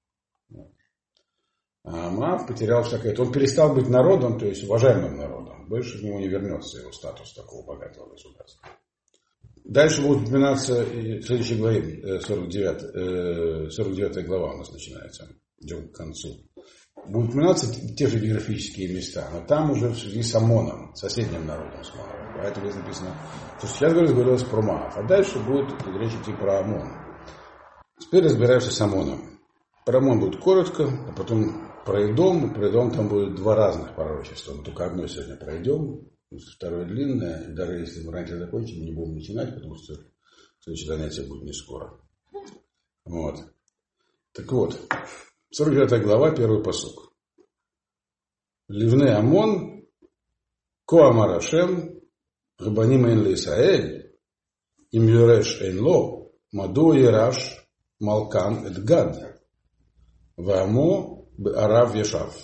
А 1.83 2.11
Маав 2.11 2.47
потерял 2.47 2.83
всякое. 2.83 3.17
Он 3.17 3.33
перестал 3.33 3.75
быть 3.75 3.89
народом, 3.89 4.39
то 4.39 4.47
есть 4.47 4.65
уважаемым 4.65 5.17
народом. 5.17 5.67
Больше 5.69 5.99
к 5.99 6.03
нему 6.03 6.19
не 6.19 6.29
вернется 6.29 6.81
его 6.81 6.93
статус 6.93 7.33
такого 7.33 7.65
богатого 7.67 8.11
государства. 8.11 8.69
Дальше 9.65 10.03
будет 10.03 10.29
упоминаться 10.29 10.85
в 10.85 11.23
следующей 11.23 11.57
главе, 11.57 12.21
49, 12.21 13.73
49 13.73 14.27
глава 14.27 14.55
у 14.55 14.59
нас 14.59 14.71
начинается, 14.73 15.29
идем 15.59 15.89
к 15.89 15.97
концу 15.97 16.51
будут 17.07 17.31
упоминаться 17.31 17.67
те 17.95 18.07
же 18.07 18.19
географические 18.19 18.95
места, 18.95 19.29
но 19.33 19.45
там 19.47 19.71
уже 19.71 19.89
в 19.89 19.99
связи 19.99 20.23
с 20.23 20.35
ОМОНом, 20.35 20.95
соседним 20.95 21.47
народом 21.47 21.85
с 21.85 21.95
Маавом. 21.95 22.20
Поэтому 22.41 22.71
здесь 22.71 22.83
написано, 22.83 23.15
что 23.59 23.67
сейчас 23.67 23.93
говорилось 23.93 24.45
про 24.45 24.63
Маав, 24.63 24.97
а 24.97 25.03
дальше 25.03 25.39
будет 25.41 25.71
речь 25.99 26.15
идти 26.15 26.33
про 26.33 26.61
ОМОН. 26.61 26.89
Теперь 27.99 28.25
разбираемся 28.25 28.71
с 28.71 28.81
ОМОНом. 28.81 29.39
Про 29.85 29.99
ОМОН 29.99 30.21
будет 30.21 30.41
коротко, 30.41 30.85
а 30.85 31.13
потом 31.13 31.69
про 31.85 32.11
Идом. 32.11 32.55
Про 32.55 32.71
Идом 32.71 32.91
там 32.93 33.09
будет 33.09 33.35
два 33.35 33.55
разных 33.55 33.95
пророчества. 33.95 34.55
Мы 34.55 34.65
только 34.65 34.87
одно 34.87 35.07
сегодня 35.07 35.37
пройдем, 35.37 36.09
второе 36.57 36.87
длинное. 36.87 37.51
И 37.51 37.55
даже 37.55 37.73
если 37.75 38.07
мы 38.07 38.13
раньше 38.13 38.39
закончим, 38.39 38.85
не 38.85 38.93
будем 38.93 39.15
начинать, 39.15 39.55
потому 39.55 39.77
что 39.77 39.95
следующее 40.61 40.97
занятие 40.97 41.29
будет 41.29 41.43
не 41.43 41.53
скоро. 41.53 42.01
Вот. 43.05 43.37
Так 44.33 44.51
вот, 44.51 44.79
49 45.51 46.03
глава, 46.03 46.31
первый 46.35 46.63
посук. 46.63 47.13
Ливне 48.69 49.11
Амон, 49.11 49.85
Коамар 50.87 51.33
Ашем, 52.61 52.75
Габаним 52.75 53.07
Эн 53.07 53.25
Лисаэль, 53.25 54.17
Им 54.93 55.07
Юреш 55.07 55.61
Эн 55.61 55.81
Ло, 55.81 56.33
Маду 56.53 56.93
Ираш, 56.93 57.67
Малкан 58.01 58.67
Эд 58.67 58.85
Гад, 58.85 59.41
Вамо 60.37 61.29
Арав 61.57 61.95
Ешав. 61.95 62.35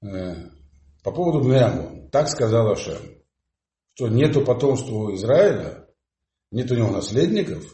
По 0.00 1.12
поводу 1.12 1.40
Бнеамон, 1.40 2.10
так 2.10 2.28
сказал 2.28 2.70
Ашем, 2.70 3.00
что 3.94 4.08
нету 4.08 4.44
потомства 4.44 4.94
у 4.94 5.14
Израиля, 5.14 5.88
нет 6.50 6.70
у 6.70 6.74
него 6.74 6.90
наследников. 6.90 7.64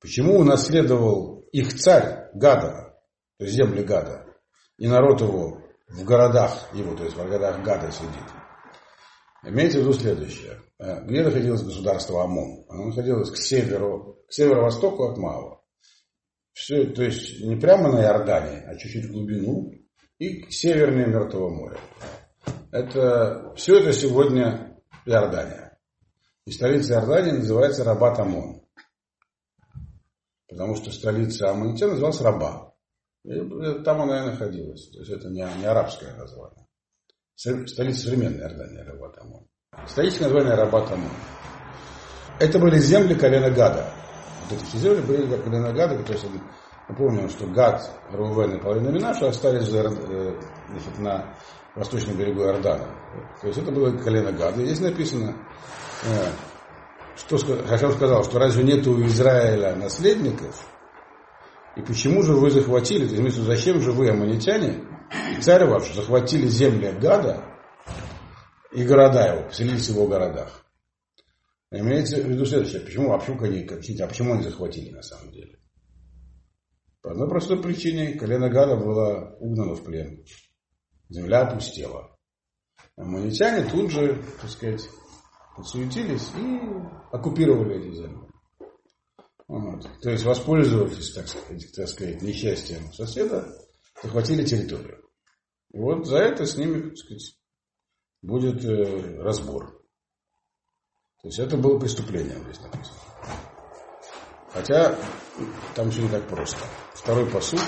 Почему 0.00 0.38
унаследовал 0.38 1.40
их 1.52 1.74
царь 1.74 2.30
Гада, 2.34 2.94
то 3.38 3.44
есть 3.44 3.56
земли 3.56 3.82
Гада, 3.82 4.26
и 4.78 4.86
народ 4.86 5.20
его 5.20 5.62
в 5.88 6.04
городах 6.04 6.74
его, 6.74 6.94
то 6.94 7.04
есть 7.04 7.16
в 7.16 7.18
городах 7.18 7.62
Гада 7.62 7.90
сидит. 7.90 8.45
Имейте 9.46 9.78
в 9.78 9.80
виду 9.82 9.92
следующее. 9.92 10.60
Э, 10.78 11.04
где 11.04 11.22
находилось 11.22 11.62
государство 11.62 12.24
Амон? 12.24 12.64
Оно 12.68 12.86
находилось 12.86 13.30
к 13.30 13.36
северу, 13.36 14.22
к 14.28 14.32
северо-востоку 14.32 15.04
от 15.04 15.16
Мава. 15.18 15.62
Все, 16.52 16.86
то 16.86 17.02
есть 17.02 17.40
не 17.40 17.56
прямо 17.56 17.92
на 17.92 18.02
Иордании, 18.02 18.62
а 18.66 18.76
чуть-чуть 18.76 19.06
в 19.06 19.12
глубину 19.12 19.72
и 20.18 20.42
к 20.42 20.52
севернее 20.52 21.06
Мертвого 21.06 21.50
моря. 21.50 21.78
Это, 22.72 23.52
все 23.56 23.78
это 23.78 23.92
сегодня 23.92 24.80
Иордания. 25.04 25.78
И 26.46 26.50
столица 26.50 26.94
Иордании 26.94 27.32
называется 27.32 27.84
Рабат 27.84 28.18
Амон 28.18 28.66
потому 30.56 30.74
что 30.76 30.90
столица 30.90 31.50
Амантия 31.50 31.88
называлась 31.88 32.20
Раба. 32.20 32.74
И 33.24 33.38
там 33.84 34.02
она 34.02 34.22
и 34.22 34.26
находилась. 34.30 34.88
То 34.90 35.00
есть 35.00 35.10
это 35.10 35.28
не, 35.28 35.46
не 35.58 35.66
арабское 35.66 36.14
название. 36.14 36.65
Столица 37.36 38.04
современной 38.04 38.40
Иордании 38.40 38.80
Рабат 38.80 39.18
Амон. 39.18 39.46
Столичное 39.86 40.30
название 40.30 40.54
Рабат 40.54 40.90
Амон. 40.90 41.10
Это 42.40 42.58
были 42.58 42.78
земли 42.78 43.14
колена 43.14 43.50
Гада. 43.50 43.92
Вот 44.48 44.58
эти 44.58 44.76
земли 44.78 45.02
были 45.02 45.36
колена 45.42 45.70
Гада, 45.70 46.02
то 46.02 46.12
есть 46.14 46.24
напомним, 46.88 47.28
что 47.28 47.46
Гад, 47.46 47.82
Рувен 48.10 48.56
и 48.56 48.60
половина 48.62 48.88
Минаша 48.88 49.28
остались 49.28 49.68
э, 49.68 50.40
значит, 50.70 50.98
на 50.98 51.36
восточном 51.74 52.16
берегу 52.16 52.40
Иордана. 52.40 52.88
То 53.42 53.48
есть 53.48 53.58
это 53.58 53.70
было 53.70 53.94
колено 53.98 54.32
Гада. 54.32 54.64
Здесь 54.64 54.80
написано, 54.80 55.36
э, 56.04 56.30
что 57.16 57.36
Хашем 57.66 57.92
сказал, 57.92 58.24
что 58.24 58.38
разве 58.38 58.64
нет 58.64 58.86
у 58.86 59.04
Израиля 59.06 59.76
наследников? 59.76 60.66
И 61.76 61.82
почему 61.82 62.22
же 62.22 62.32
вы 62.32 62.50
захватили, 62.50 63.06
то 63.06 63.14
есть, 63.14 63.36
зачем 63.36 63.82
же 63.82 63.92
вы, 63.92 64.08
аммонитяне, 64.08 64.95
царь 65.40 65.66
ваш, 65.66 65.92
захватили 65.94 66.48
земли 66.48 66.92
Гада 67.00 67.44
и 68.72 68.84
города 68.84 69.34
его, 69.34 69.48
поселились 69.48 69.88
в 69.88 69.94
его 69.94 70.06
городах? 70.06 70.64
Имеется 71.70 72.22
в 72.22 72.26
виду 72.26 72.46
следующее, 72.46 72.80
почему, 72.80 73.12
а 73.12 73.18
почему 73.18 73.42
они, 73.42 73.66
а 73.66 74.06
почему 74.06 74.34
они 74.34 74.42
захватили 74.44 74.90
на 74.90 75.02
самом 75.02 75.32
деле? 75.32 75.58
По 77.02 77.12
одной 77.12 77.28
простой 77.28 77.62
причине, 77.62 78.14
колено 78.14 78.48
Гада 78.48 78.76
было 78.76 79.36
угнано 79.38 79.74
в 79.74 79.84
плен. 79.84 80.24
Земля 81.08 81.42
опустела. 81.42 82.16
Аммонитяне 82.96 83.70
тут 83.70 83.90
же, 83.90 84.22
так 84.40 84.50
сказать, 84.50 84.88
подсуетились 85.56 86.30
и 86.36 86.60
оккупировали 87.12 87.78
эти 87.78 87.94
земли. 87.94 88.26
Вот. 89.48 89.88
То 90.02 90.10
есть 90.10 90.24
воспользовавшись, 90.24 91.12
так 91.12 91.28
сказать, 91.28 91.72
так 91.76 91.88
сказать, 91.88 92.22
несчастьем 92.22 92.92
соседа, 92.92 93.46
захватили 94.02 94.44
территорию. 94.44 95.02
И 95.72 95.78
вот 95.78 96.06
за 96.06 96.18
это 96.18 96.46
с 96.46 96.56
ними, 96.56 96.88
так 96.88 96.98
сказать, 96.98 97.38
будет 98.22 98.64
э, 98.64 99.22
разбор. 99.22 99.82
То 101.22 101.28
есть 101.28 101.38
это 101.38 101.56
было 101.56 101.78
преступление, 101.78 102.38
здесь 102.44 102.60
написано. 102.60 102.98
Хотя 104.52 104.98
там 105.74 105.90
все 105.90 106.02
не 106.02 106.08
так 106.08 106.26
просто. 106.28 106.58
Второй 106.94 107.30
посуд. 107.30 107.60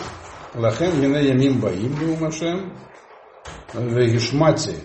Лахен 0.55 1.01
мина 1.01 1.19
ямим 1.19 1.61
баим 1.61 2.19
машем 2.21 2.77
вегишмати 3.75 4.77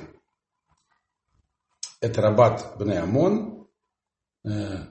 это 2.03 2.21
Рабат 2.21 2.75
Бне 2.77 2.99
Амон, 2.99 3.69
э, 4.43 4.87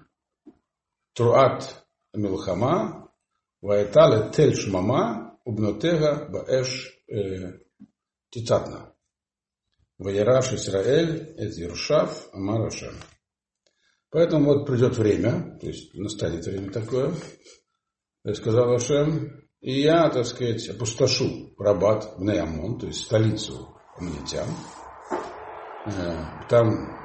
Труат 1.12 1.84
Милхама, 2.14 3.12
Ваэтале 3.60 4.30
Тель 4.30 4.56
Шмама, 4.56 5.31
Убнотега 5.44 6.28
Баэш 6.30 7.02
Тицатна. 8.30 8.94
Ваяраш 9.98 10.52
Исраэль, 10.54 11.34
Эт 11.36 11.54
Ерушав, 11.56 12.28
Амар 12.32 12.66
Ашем. 12.66 12.94
Поэтому 14.10 14.54
вот 14.54 14.66
придет 14.66 14.96
время, 14.96 15.58
то 15.60 15.66
есть 15.66 15.94
настанет 15.94 16.44
время 16.44 16.70
такое, 16.70 17.14
сказал 18.34 18.74
Ашем, 18.74 19.42
и 19.60 19.80
я, 19.80 20.10
так 20.10 20.26
сказать, 20.26 20.68
опустошу 20.68 21.54
Рабат 21.58 22.16
в 22.16 22.22
Неамон, 22.22 22.78
то 22.78 22.86
есть 22.86 23.04
столицу 23.04 23.68
амнитян. 23.96 24.48
Там 26.48 26.98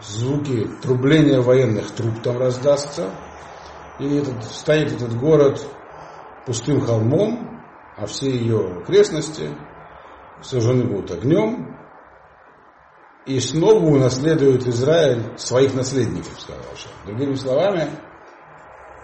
звуки 0.00 0.68
трубления 0.82 1.40
военных 1.40 1.90
труб 1.94 2.22
там 2.22 2.38
раздастся. 2.38 3.12
И 3.98 4.06
этот, 4.16 4.44
стоит 4.44 4.92
этот 4.92 5.18
город 5.18 5.66
пустым 6.48 6.80
холмом, 6.80 7.62
а 7.98 8.06
все 8.06 8.30
ее 8.30 8.80
окрестности 8.80 9.50
сожжены 10.40 10.84
будут 10.84 11.10
огнем. 11.10 11.76
И 13.26 13.38
снова 13.40 13.84
унаследует 13.84 14.66
Израиль 14.66 15.36
своих 15.36 15.74
наследников, 15.74 16.40
сказал 16.40 16.74
Шах. 16.74 16.92
Другими 17.04 17.34
словами, 17.34 17.90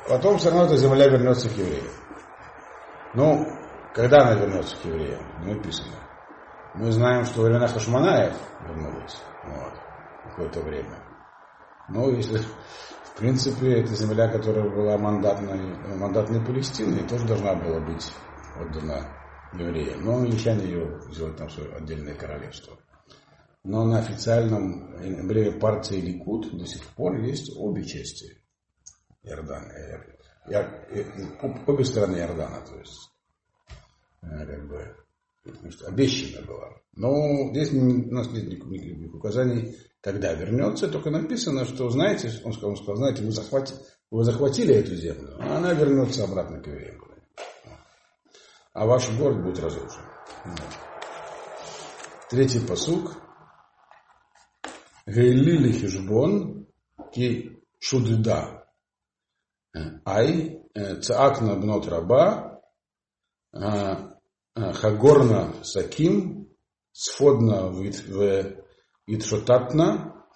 потом 0.09 0.39
все 0.39 0.49
равно 0.49 0.65
эта 0.65 0.79
земля 0.79 1.07
вернется 1.07 1.51
к 1.51 1.53
евреям. 1.53 1.93
Ну, 3.13 3.47
когда 3.95 4.23
она 4.23 4.35
вернется 4.41 4.77
к 4.79 4.85
евреям, 4.87 5.21
не 5.45 5.53
написано. 5.53 5.97
Мы 6.75 6.91
знаем, 6.93 7.27
что 7.27 7.43
времена 7.43 7.69
Хашманаев 7.69 8.35
вернулась 8.67 9.23
вот, 9.45 9.75
какое-то 10.31 10.61
время. 10.63 10.99
Но 11.91 12.09
если, 12.09 12.41
в 13.15 13.19
принципе, 13.19 13.81
эта 13.81 13.95
земля, 13.95 14.29
которая 14.29 14.69
была 14.69 14.99
мандатной, 14.99 15.77
мандатной 15.97 16.45
Палестиной, 16.45 17.07
тоже 17.07 17.25
должна 17.27 17.55
была 17.55 17.79
быть 17.79 18.13
отдана 18.59 19.09
евреям. 19.53 20.05
Но 20.05 20.17
англичане 20.17 20.65
ее 20.65 21.01
сделать 21.13 21.37
там 21.37 21.49
свое 21.49 21.73
отдельное 21.75 22.17
королевство. 22.17 22.77
Но 23.63 23.85
на 23.85 24.01
официальном 24.01 24.97
эмблеме 25.01 25.53
партии 25.53 25.95
Ликут 25.95 26.59
до 26.59 26.67
сих 26.67 26.83
пор 26.89 27.17
есть 27.21 27.57
обе 27.57 27.85
части 27.85 28.37
Иордана. 29.23 29.73
Обе 31.67 31.85
стороны 31.85 32.17
Иордана, 32.17 32.61
то 32.67 32.77
есть 32.77 33.11
как 34.21 34.69
бы 34.69 34.97
обещана 35.87 36.47
была. 36.47 36.71
Но 36.97 37.51
здесь 37.51 37.73
у 37.73 38.13
нас 38.13 38.31
нет 38.31 38.47
никаких 38.47 39.15
указаний, 39.15 39.77
когда 40.01 40.33
вернется, 40.33 40.89
только 40.89 41.11
написано, 41.11 41.65
что, 41.65 41.91
знаете, 41.91 42.31
он 42.45 42.53
сказал, 42.53 42.71
он 42.71 42.77
сказал 42.77 42.97
знаете, 42.97 43.25
вы, 43.25 43.33
захватили, 43.33 43.79
вы 44.11 44.25
захватили 44.25 44.75
эту 44.75 44.95
землю, 44.95 45.37
а 45.41 45.57
она 45.57 45.73
вернется 45.75 46.25
обратно 46.25 46.61
к 46.61 46.67
евреям. 46.67 47.03
А 48.73 48.87
ваш 48.87 49.09
город 49.17 49.43
будет 49.43 49.61
разрушен. 49.61 50.03
Третий 52.29 52.61
посук. 52.61 53.13
Гейлили 55.07 55.73
хижбон 55.73 56.67
ки 57.13 57.63
шудда. 57.79 58.67
Ай 60.05 60.63
цаакна 61.03 61.55
бнот 61.57 61.87
раба 61.87 62.61
Хагорна 64.55 65.55
Саким, 65.63 66.49
Сфодна 66.93 67.69
в 67.69 67.83
Итшотатна, 69.07 70.27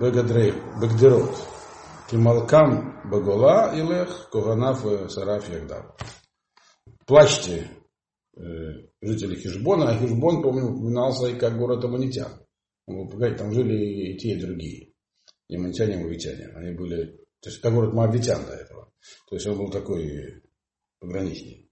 Бегдерот. 0.00 1.36
Кималкам 2.10 3.02
Багола 3.10 3.72
Илех, 3.74 4.30
Кованав 4.30 5.10
Сараф 5.10 5.48
Ягдав. 5.50 5.94
Плачьте, 7.06 7.70
жители 9.02 9.34
Хижбона, 9.34 9.90
а 9.90 9.98
Хижбон, 9.98 10.42
помню, 10.42 10.70
упоминался 10.70 11.26
и 11.26 11.38
как 11.38 11.58
город 11.58 11.84
Аманитян. 11.84 12.32
Там 12.86 13.52
жили 13.52 14.12
и 14.12 14.16
те, 14.16 14.30
и 14.30 14.40
другие. 14.40 14.94
И 15.48 15.56
аманитяне, 15.56 15.94
и 15.94 16.02
мавитяне. 16.02 16.48
Они 16.56 16.72
были, 16.74 17.18
то 17.40 17.50
есть 17.50 17.60
как 17.60 17.74
город 17.74 17.92
Моавитян 17.92 18.42
до 18.46 18.52
этого. 18.52 18.90
То 19.28 19.36
есть 19.36 19.46
он 19.46 19.58
был 19.58 19.70
такой 19.70 20.42
пограничный. 20.98 21.67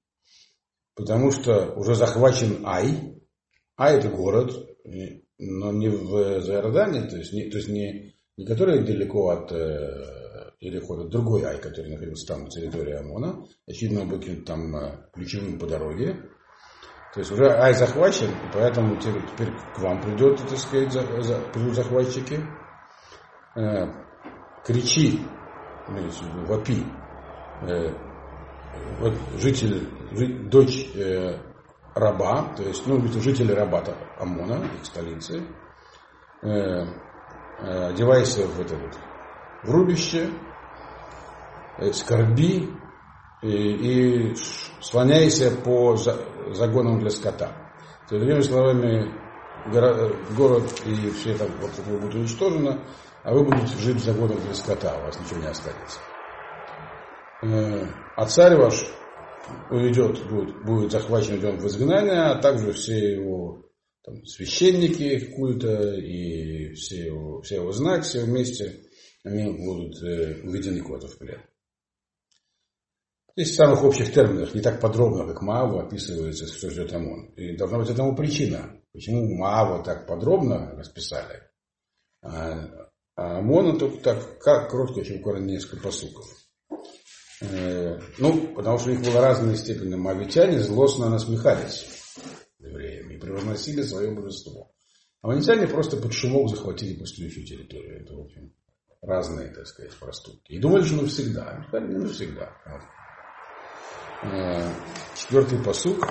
Потому 0.96 1.30
что 1.30 1.74
уже 1.76 1.94
захвачен 1.94 2.64
Ай. 2.64 3.20
Ай 3.78 3.98
это 3.98 4.08
город, 4.08 4.52
но 5.38 5.70
не 5.70 5.88
в 5.88 6.14
Иордане, 6.48 7.02
то 7.02 7.16
есть 7.16 7.34
не, 7.34 7.50
то 7.50 7.58
есть 7.58 7.68
не, 7.68 8.14
не 8.38 8.46
который 8.46 8.82
далеко 8.82 9.28
от 9.28 9.52
э, 9.52 10.52
Иерихон, 10.58 11.02
а 11.02 11.08
другой 11.08 11.44
Ай, 11.44 11.60
который 11.60 11.92
находился 11.92 12.26
там 12.26 12.44
на 12.44 12.50
территории 12.50 12.94
Амона. 12.94 13.46
Очевидно, 13.66 14.02
он 14.02 14.08
был 14.08 14.20
там 14.46 14.74
э, 14.74 15.10
ключевым 15.12 15.58
по 15.58 15.66
дороге. 15.66 16.16
То 17.12 17.20
есть 17.20 17.30
уже 17.30 17.44
Ай 17.50 17.74
захвачен, 17.74 18.28
и 18.30 18.52
поэтому 18.54 18.96
теперь, 18.98 19.22
теперь 19.34 19.52
к 19.74 19.78
вам 19.78 20.00
придет, 20.00 20.38
так 20.48 20.58
сказать, 20.58 20.92
за, 20.92 21.22
за, 21.22 21.40
придут 21.52 21.74
захватчики. 21.74 22.40
Э, 23.54 23.86
кричи, 24.64 25.20
вопи, 26.46 26.84
э, 27.68 28.05
вот 29.00 29.14
житель, 29.38 29.88
дочь 30.48 30.90
э, 30.94 31.38
раба, 31.96 32.54
то 32.56 32.62
есть, 32.62 32.86
ну, 32.86 33.00
жители 33.20 33.52
Рабата 33.52 33.96
Амона, 34.18 34.64
их 34.64 34.84
столицы, 34.84 35.42
э, 36.42 36.48
э, 36.48 36.84
одевайся 37.88 38.46
в 38.46 38.60
это 38.60 38.76
вот 38.76 38.98
в 39.62 39.70
рубище, 39.70 40.30
э, 41.78 41.92
скорби 41.92 42.68
и, 43.42 43.48
и 43.48 44.34
слоняйся 44.80 45.50
по 45.64 45.96
за, 45.96 46.18
загонам 46.52 47.00
для 47.00 47.10
скота. 47.10 47.48
То 48.08 48.16
есть, 48.16 48.26
другими 48.26 48.42
словами, 48.42 49.12
город 50.36 50.82
и 50.84 51.10
все 51.10 51.32
это 51.32 51.46
вот, 51.60 52.00
будет 52.00 52.14
уничтожено, 52.14 52.78
а 53.24 53.32
вы 53.32 53.42
будете 53.44 53.76
жить 53.78 53.96
в 53.96 54.04
загонах 54.04 54.40
для 54.42 54.54
скота, 54.54 54.96
у 54.98 55.06
вас 55.06 55.18
ничего 55.18 55.40
не 55.40 55.48
останется. 55.48 55.98
Э, 57.42 57.86
а 58.16 58.26
царь 58.26 58.56
ваш 58.56 58.86
уйдет, 59.70 60.26
будет, 60.28 60.64
будет 60.64 60.92
захвачен, 60.92 61.34
уйден 61.34 61.58
в 61.58 61.66
изгнание, 61.66 62.22
а 62.22 62.40
также 62.40 62.72
все 62.72 63.14
его 63.14 63.62
там, 64.02 64.24
священники 64.24 65.32
культа 65.34 65.94
и 65.94 66.72
все 66.74 67.06
его, 67.06 67.42
все 67.42 67.56
его 67.56 67.72
знать, 67.72 68.04
все 68.04 68.24
вместе, 68.24 68.84
они 69.24 69.50
будут 69.52 70.02
э, 70.02 70.42
уведены 70.42 70.80
куда-то 70.80 71.08
в 71.08 71.18
плен. 71.18 71.42
Здесь 73.36 73.50
в 73.50 73.56
самых 73.56 73.84
общих 73.84 74.14
терминах, 74.14 74.54
не 74.54 74.62
так 74.62 74.80
подробно, 74.80 75.26
как 75.26 75.42
Мааву 75.42 75.80
описывается, 75.80 76.46
что 76.46 76.70
ждет 76.70 76.92
Амон. 76.94 77.34
И 77.34 77.54
должна 77.54 77.78
быть 77.78 77.90
этому 77.90 78.16
причина. 78.16 78.80
Почему 78.92 79.36
Мааву 79.36 79.82
так 79.84 80.06
подробно 80.06 80.70
расписали, 80.74 81.42
а, 82.22 82.88
а 83.14 83.38
Амона 83.40 83.78
только 83.78 83.98
так, 84.02 84.38
как 84.38 84.70
коротко, 84.70 85.00
очень 85.00 85.18
буквально 85.18 85.44
несколько 85.44 85.82
посуков. 85.82 86.24
Э, 87.42 87.98
ну, 88.18 88.54
потому 88.54 88.78
что 88.78 88.90
у 88.90 88.92
них 88.92 89.02
была 89.02 89.20
разная 89.20 89.56
степень 89.56 89.94
мавитяне 89.94 90.60
злостно 90.60 91.10
насмехались 91.10 91.86
евреями 92.58 93.14
и 93.14 93.18
превозносили 93.18 93.82
свое 93.82 94.10
божество. 94.10 94.72
А 95.20 95.28
мавитяне 95.28 95.66
просто 95.66 95.98
под 95.98 96.12
шумок 96.14 96.48
захватили 96.48 96.98
пустующую 96.98 97.46
территорию. 97.46 98.02
Это, 98.02 98.14
в 98.14 98.20
общем, 98.20 98.54
разные, 99.02 99.52
так 99.52 99.66
сказать, 99.66 99.92
проступки. 99.96 100.52
И 100.52 100.58
думали, 100.58 100.82
что 100.82 101.02
навсегда. 101.02 101.64
Сказали, 101.68 101.92
не 101.92 101.98
навсегда. 101.98 102.52
Э, 104.22 104.70
четвертый 105.14 105.62
посук. 105.62 106.08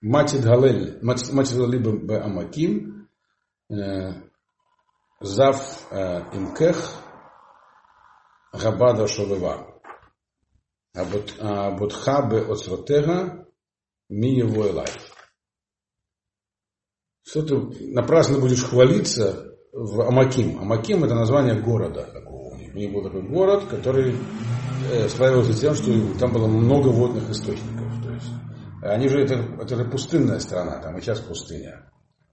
Матид 0.00 0.42
Галель, 0.42 0.98
Матид 1.02 1.56
либо 1.66 1.92
Б 1.92 2.20
Амаким, 2.20 3.08
э, 3.70 4.12
Зав 5.20 5.90
Имкех, 5.90 6.92
Габада 8.52 9.08
Шовева. 9.08 9.73
Абудха 10.94 12.22
бе 12.30 12.38
оцротега 12.38 13.46
ми 14.08 14.30
его 14.38 14.68
элай. 14.68 14.86
Что 17.26 17.42
ты 17.42 17.56
напрасно 17.92 18.38
будешь 18.38 18.62
хвалиться 18.62 19.56
в 19.72 20.02
Амаким. 20.02 20.60
Амаким 20.60 21.02
это 21.04 21.14
название 21.14 21.60
города 21.60 22.04
такого. 22.12 22.54
У 22.54 22.76
них 22.76 22.92
был 22.92 23.02
такой 23.02 23.22
город, 23.22 23.64
который 23.64 24.14
э, 24.90 25.08
славился 25.08 25.52
тем, 25.58 25.74
что 25.74 25.90
там 26.18 26.32
было 26.32 26.46
много 26.46 26.88
водных 26.88 27.28
источников. 27.30 28.02
То 28.02 28.12
есть, 28.12 28.30
они 28.82 29.08
же, 29.08 29.20
это, 29.20 29.34
это, 29.34 29.74
это 29.74 29.84
пустынная 29.84 30.38
страна, 30.38 30.78
там 30.78 30.96
и 30.96 31.00
сейчас 31.00 31.18
пустыня. 31.20 31.90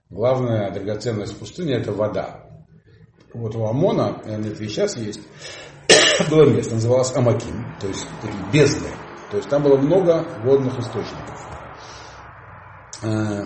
Главная 0.09 0.71
драгоценность 0.71 1.37
пустыни 1.39 1.73
это 1.73 1.93
вода. 1.93 2.47
Вот 3.33 3.55
у 3.55 3.65
Амона, 3.65 4.21
это 4.25 4.49
и 4.49 4.67
сейчас 4.67 4.97
есть, 4.97 5.21
было 6.29 6.49
место, 6.49 6.75
называлось 6.75 7.15
Амаким, 7.15 7.65
то 7.79 7.87
есть 7.87 8.07
такие 8.21 8.43
бездны. 8.51 8.89
То 9.29 9.37
есть 9.37 9.49
там 9.49 9.63
было 9.63 9.77
много 9.77 10.25
водных 10.43 10.77
источников. 10.77 11.39
Э, 13.01 13.43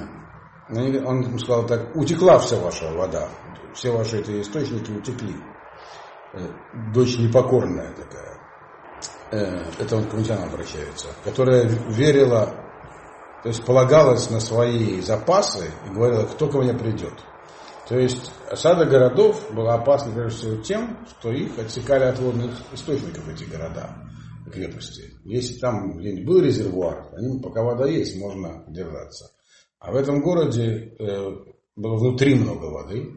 он 0.69 1.39
сказал 1.39 1.65
так, 1.67 1.95
утекла 1.95 2.39
вся 2.39 2.57
ваша 2.57 2.91
вода, 2.91 3.29
все 3.73 3.91
ваши 3.91 4.19
эти 4.19 4.41
источники 4.41 4.91
утекли. 4.91 5.35
Э, 6.33 6.47
дочь 6.93 7.17
непокорная 7.17 7.93
такая. 7.93 8.39
Э, 9.31 9.63
это 9.79 9.97
он 9.97 10.05
к 10.05 10.13
Мунтяну 10.13 10.47
обращается, 10.47 11.07
которая 11.23 11.65
верила, 11.65 12.47
то 13.43 13.49
есть 13.49 13.63
полагалась 13.63 14.29
на 14.29 14.39
свои 14.39 15.01
запасы 15.01 15.69
и 15.85 15.93
говорила, 15.93 16.23
кто 16.23 16.47
ко 16.47 16.57
мне 16.57 16.73
придет. 16.73 17.13
То 17.87 17.99
есть 17.99 18.31
осада 18.49 18.85
городов 18.85 19.53
была 19.53 19.75
опасна 19.75 20.11
прежде 20.11 20.37
всего 20.37 20.61
тем, 20.63 21.05
что 21.07 21.31
их 21.31 21.57
отсекали 21.59 22.03
от 22.05 22.17
водных 22.17 22.51
источников 22.73 23.29
эти 23.29 23.43
города, 23.43 24.09
крепости. 24.51 25.13
Если 25.23 25.59
там 25.59 25.97
где-нибудь 25.97 26.25
был 26.25 26.41
резервуар, 26.41 27.13
они, 27.13 27.39
пока 27.41 27.63
вода 27.63 27.87
есть, 27.87 28.17
можно 28.19 28.65
держаться. 28.69 29.31
А 29.77 29.91
в 29.91 29.95
этом 29.95 30.21
городе 30.21 30.95
э, 30.97 31.31
было 31.75 31.95
внутри 31.97 32.33
много 32.33 32.65
воды, 32.65 33.11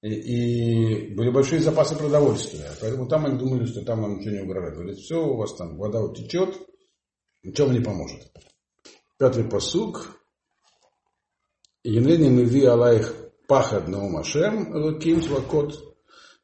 и, 0.00 0.14
и 0.14 1.14
были 1.14 1.30
большие 1.30 1.60
запасы 1.60 1.94
продовольствия. 1.94 2.70
Поэтому 2.80 3.06
там 3.06 3.26
они 3.26 3.38
думали, 3.38 3.66
что 3.66 3.84
там 3.84 4.00
нам 4.00 4.18
ничего 4.18 4.34
не 4.34 4.42
угрожает. 4.42 4.74
Говорят, 4.76 4.96
все, 4.96 5.22
у 5.22 5.36
вас 5.36 5.54
там 5.56 5.76
вода 5.76 6.00
утечет, 6.00 6.56
ничего 7.42 7.66
вам 7.66 7.76
не 7.76 7.84
поможет. 7.84 8.32
Пятый 9.18 9.44
посуг. 9.44 10.14
Енени 11.84 12.28
миви 12.28 12.64
алайх 12.64 13.27
пахад 13.48 13.88
наум 13.88 14.18
Ашем, 14.18 14.76
Элоким 14.76 15.20
Твакот, 15.20 15.74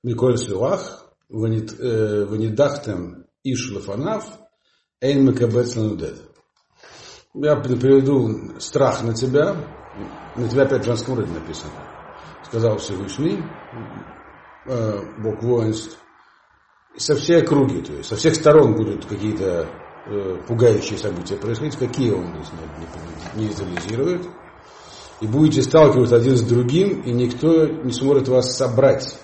Миколь 0.02 0.38
Свилах, 0.38 1.14
Ванидахтем 1.28 3.26
иш 3.44 3.70
лефанав, 3.70 4.24
эйн 5.00 5.26
макабец 5.26 5.76
ланудет. 5.76 6.16
Я 7.34 7.56
приведу 7.56 8.58
страх 8.58 9.02
на 9.02 9.14
тебя, 9.14 9.54
на 10.36 10.48
тебя 10.48 10.62
опять 10.62 10.82
в 10.82 10.86
женском 10.86 11.16
написано. 11.16 11.72
Сказал 12.44 12.78
Всевышний, 12.78 13.42
э, 14.66 14.98
Бог 15.18 15.42
воинств, 15.42 15.98
со 16.96 17.16
всей 17.16 17.42
округи, 17.42 17.82
то 17.82 17.92
есть 17.92 18.08
со 18.08 18.16
всех 18.16 18.34
сторон 18.36 18.76
будут 18.76 19.04
какие-то 19.06 19.68
э, 20.06 20.36
пугающие 20.46 20.98
события 20.98 21.36
происходить, 21.36 21.76
какие 21.76 22.12
он 22.12 22.32
не, 22.32 22.38
не, 22.38 23.42
не 23.42 23.48
визуализирует. 23.48 24.26
И 25.20 25.26
будете 25.26 25.62
сталкиваться 25.62 26.16
один 26.16 26.36
с 26.36 26.42
другим, 26.42 27.02
и 27.02 27.12
никто 27.12 27.66
не 27.66 27.92
сможет 27.92 28.28
вас 28.28 28.56
собрать, 28.56 29.16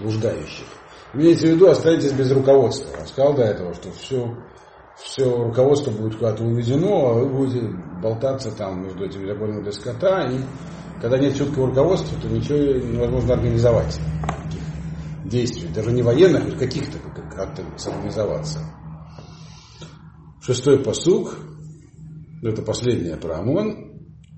блуждающих. 0.00 0.66
Имейте 1.14 1.48
в 1.48 1.54
виду, 1.54 1.68
останетесь 1.68 2.12
без 2.12 2.32
руководства. 2.32 2.88
Он 2.98 3.06
сказал 3.06 3.34
до 3.34 3.42
этого, 3.42 3.74
что 3.74 3.92
все, 3.92 4.34
все 4.96 5.44
руководство 5.44 5.90
будет 5.90 6.16
куда-то 6.16 6.42
уведено, 6.42 7.10
а 7.10 7.12
вы 7.14 7.28
будете 7.28 7.68
болтаться 8.02 8.50
там 8.50 8.82
между 8.82 9.04
этими 9.04 9.26
законами 9.26 9.62
для 9.62 9.72
скота, 9.72 10.30
и 10.30 10.40
когда 11.00 11.18
нет 11.18 11.36
четкого 11.36 11.66
руководства, 11.66 12.18
то 12.20 12.28
ничего 12.28 12.56
невозможно 12.56 13.34
организовать 13.34 14.00
действий, 15.24 15.68
даже 15.74 15.92
не 15.92 16.02
военных, 16.02 16.54
а 16.54 16.58
каких-то, 16.58 16.98
как-то 17.34 17.62
сорганизоваться. 17.76 18.60
Шестой 20.40 20.82
посук, 20.82 21.38
это 22.42 22.62
последнее 22.62 23.16
про 23.16 23.38
ОМОН. 23.38 23.92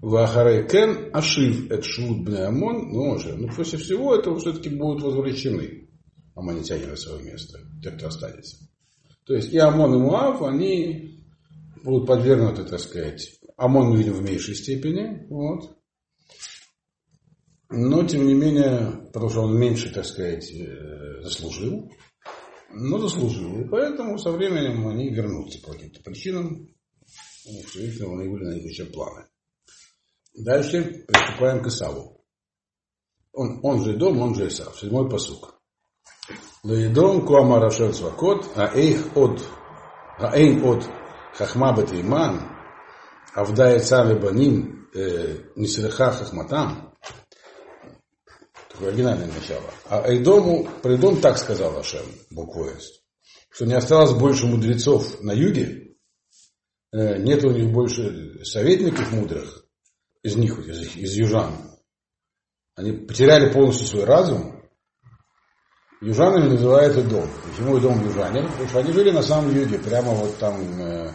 Вахарей 0.05 0.69
кен 0.69 1.09
ашив 1.15 1.71
эт 1.71 1.83
швуд 1.83 2.25
бне 2.25 2.45
ОМОН, 2.45 2.93
ну 2.93 3.19
ну 3.37 3.49
после 3.57 3.79
всего 3.79 4.15
этого 4.15 4.39
все-таки 4.39 4.69
будут 4.69 5.03
возвращены 5.03 5.89
амонитяне 6.35 6.89
на 6.89 6.97
свое 6.97 7.23
место, 7.23 7.59
те, 7.83 7.91
кто 7.91 8.09
останется. 8.09 8.69
То 9.25 9.35
есть 9.35 9.51
и 9.55 9.59
ОМОН, 9.59 9.95
и 9.95 9.99
МУАВ, 9.99 10.43
они 10.43 11.25
будут 11.83 12.07
подвергнуты, 12.07 12.65
так 12.65 12.81
сказать, 12.81 13.41
ОМОН 13.57 13.91
мы 13.91 13.97
видим 13.97 14.13
в 14.13 14.23
меньшей 14.23 14.55
степени, 14.55 15.27
вот, 15.31 15.79
но, 17.71 18.07
тем 18.07 18.27
не 18.27 18.35
менее, 18.35 19.09
потому 19.11 19.31
что 19.31 19.41
он 19.41 19.59
меньше, 19.59 19.91
так 19.91 20.05
сказать, 20.05 20.53
э, 20.53 21.23
заслужил, 21.23 21.91
но 22.75 22.99
заслужил. 22.99 23.63
И 23.63 23.69
поэтому 23.69 24.19
со 24.19 24.31
временем 24.33 24.87
они 24.87 25.09
вернутся 25.09 25.61
по 25.63 25.73
каким-то 25.73 26.03
причинам. 26.03 26.69
У 27.47 28.19
они 28.19 28.29
были 28.29 28.45
на 28.45 28.55
них 28.55 28.65
еще 28.65 28.85
планы. 28.85 29.25
Дальше 30.35 31.05
приступаем 31.07 31.63
к 31.63 31.69
Исаву. 31.69 32.25
Он, 33.33 33.61
он 33.63 33.85
же 33.85 33.95
дом, 33.95 34.21
он 34.21 34.35
же 34.35 34.49
Исав. 34.49 34.79
Седьмой 34.79 35.09
посук. 35.09 35.61
Лаидом 36.63 37.27
куама 37.27 37.61
рашел 37.61 37.93
свакот, 37.93 38.49
а 38.57 38.75
эйх 38.75 39.17
от, 39.17 39.43
а 40.19 40.37
эйн 40.37 40.65
от 40.65 40.89
хахма 41.35 41.77
бетейман, 41.77 42.49
авда 43.35 43.79
баним, 44.15 44.89
э, 44.95 45.37
нисреха 45.57 46.11
хахматам, 46.13 46.95
Такое 48.75 48.89
оригинальное 48.89 49.29
начало. 49.29 49.71
А 49.89 50.11
Эйдому, 50.11 50.69
про 50.83 50.95
Эйдом 50.95 51.21
так 51.21 51.39
сказал 51.39 51.79
Ашем, 51.79 52.07
воинств, 52.31 53.03
что 53.49 53.67
не 53.67 53.75
осталось 53.75 54.13
больше 54.13 54.47
мудрецов 54.47 55.21
на 55.23 55.33
юге, 55.33 55.97
э, 56.93 57.19
нет 57.19 57.45
у 57.45 57.51
них 57.51 57.71
больше 57.71 58.45
советников 58.45 59.13
мудрых, 59.13 59.64
из 60.25 60.37
них, 60.37 60.59
из, 60.59 60.97
из 60.97 61.15
южан. 61.15 61.53
Они 62.77 62.93
потеряли 62.93 63.53
полностью 63.53 63.87
свой 63.87 64.05
разум. 64.05 64.63
Южанами 66.01 66.49
называют 66.49 67.09
дом. 67.09 67.29
Почему 67.45 67.79
дом 67.79 68.03
южане? 68.05 68.43
Потому 68.43 68.69
что 68.69 68.79
они 68.81 68.93
жили 68.93 69.11
на 69.11 69.23
самом 69.23 69.55
юге, 69.55 69.79
прямо 69.79 70.11
вот 70.11 70.37
там 70.39 70.61
э, 70.81 71.13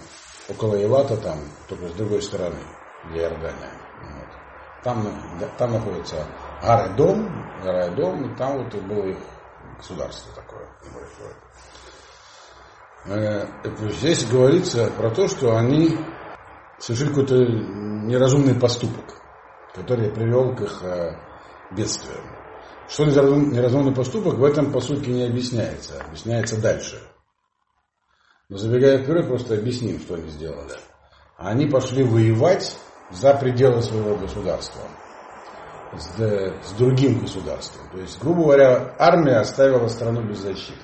около 0.48 0.76
Елата, 0.76 1.17
там, 1.17 1.39
только 1.67 1.89
с 1.89 1.93
другой 1.93 2.22
стороны, 2.22 2.60
где 3.10 3.22
Иордания. 3.22 3.72
Вот. 4.02 4.84
Там, 4.84 5.52
там 5.58 5.74
находится 5.74 6.26
Гарай-дом, 6.62 7.28
Гарай-дом, 7.63 8.32
и 8.32 8.38
там 8.38 8.63
вот 8.63 8.74
было 8.84 9.06
их 9.08 9.17
государство 9.78 10.34
такое 10.34 10.67
небольшое. 10.86 11.36
Э, 13.06 13.48
здесь 13.91 14.26
говорится 14.26 14.91
про 14.98 15.10
то, 15.10 15.28
что 15.28 15.58
они 15.58 15.98
совершили 16.79 17.09
какой-то 17.09 17.35
неразумный 17.35 18.55
поступок, 18.55 19.21
который 19.73 20.11
привел 20.11 20.55
к 20.55 20.61
их 20.61 20.83
э, 20.83 21.15
бедствиям. 21.75 22.23
Что 22.87 23.05
неразумный 23.05 23.93
поступок, 23.93 24.35
в 24.35 24.43
этом 24.43 24.71
по 24.71 24.79
сути 24.79 25.09
не 25.09 25.23
объясняется, 25.25 26.01
объясняется 26.01 26.59
дальше. 26.59 26.99
Но 28.49 28.57
забегая 28.57 29.03
вперед, 29.03 29.27
просто 29.27 29.53
объясним, 29.53 29.99
что 29.99 30.15
они 30.15 30.27
сделали. 30.29 30.73
Они 31.37 31.67
пошли 31.67 32.03
воевать 32.03 32.75
за 33.11 33.35
пределы 33.35 33.83
своего 33.83 34.15
государства 34.15 34.81
с, 35.95 36.17
с 36.17 36.71
другим 36.77 37.19
государством. 37.19 37.89
То 37.91 37.99
есть, 37.99 38.19
грубо 38.19 38.43
говоря, 38.43 38.95
армия 38.97 39.37
оставила 39.37 39.87
страну 39.87 40.27
без 40.27 40.39
защиты. 40.39 40.79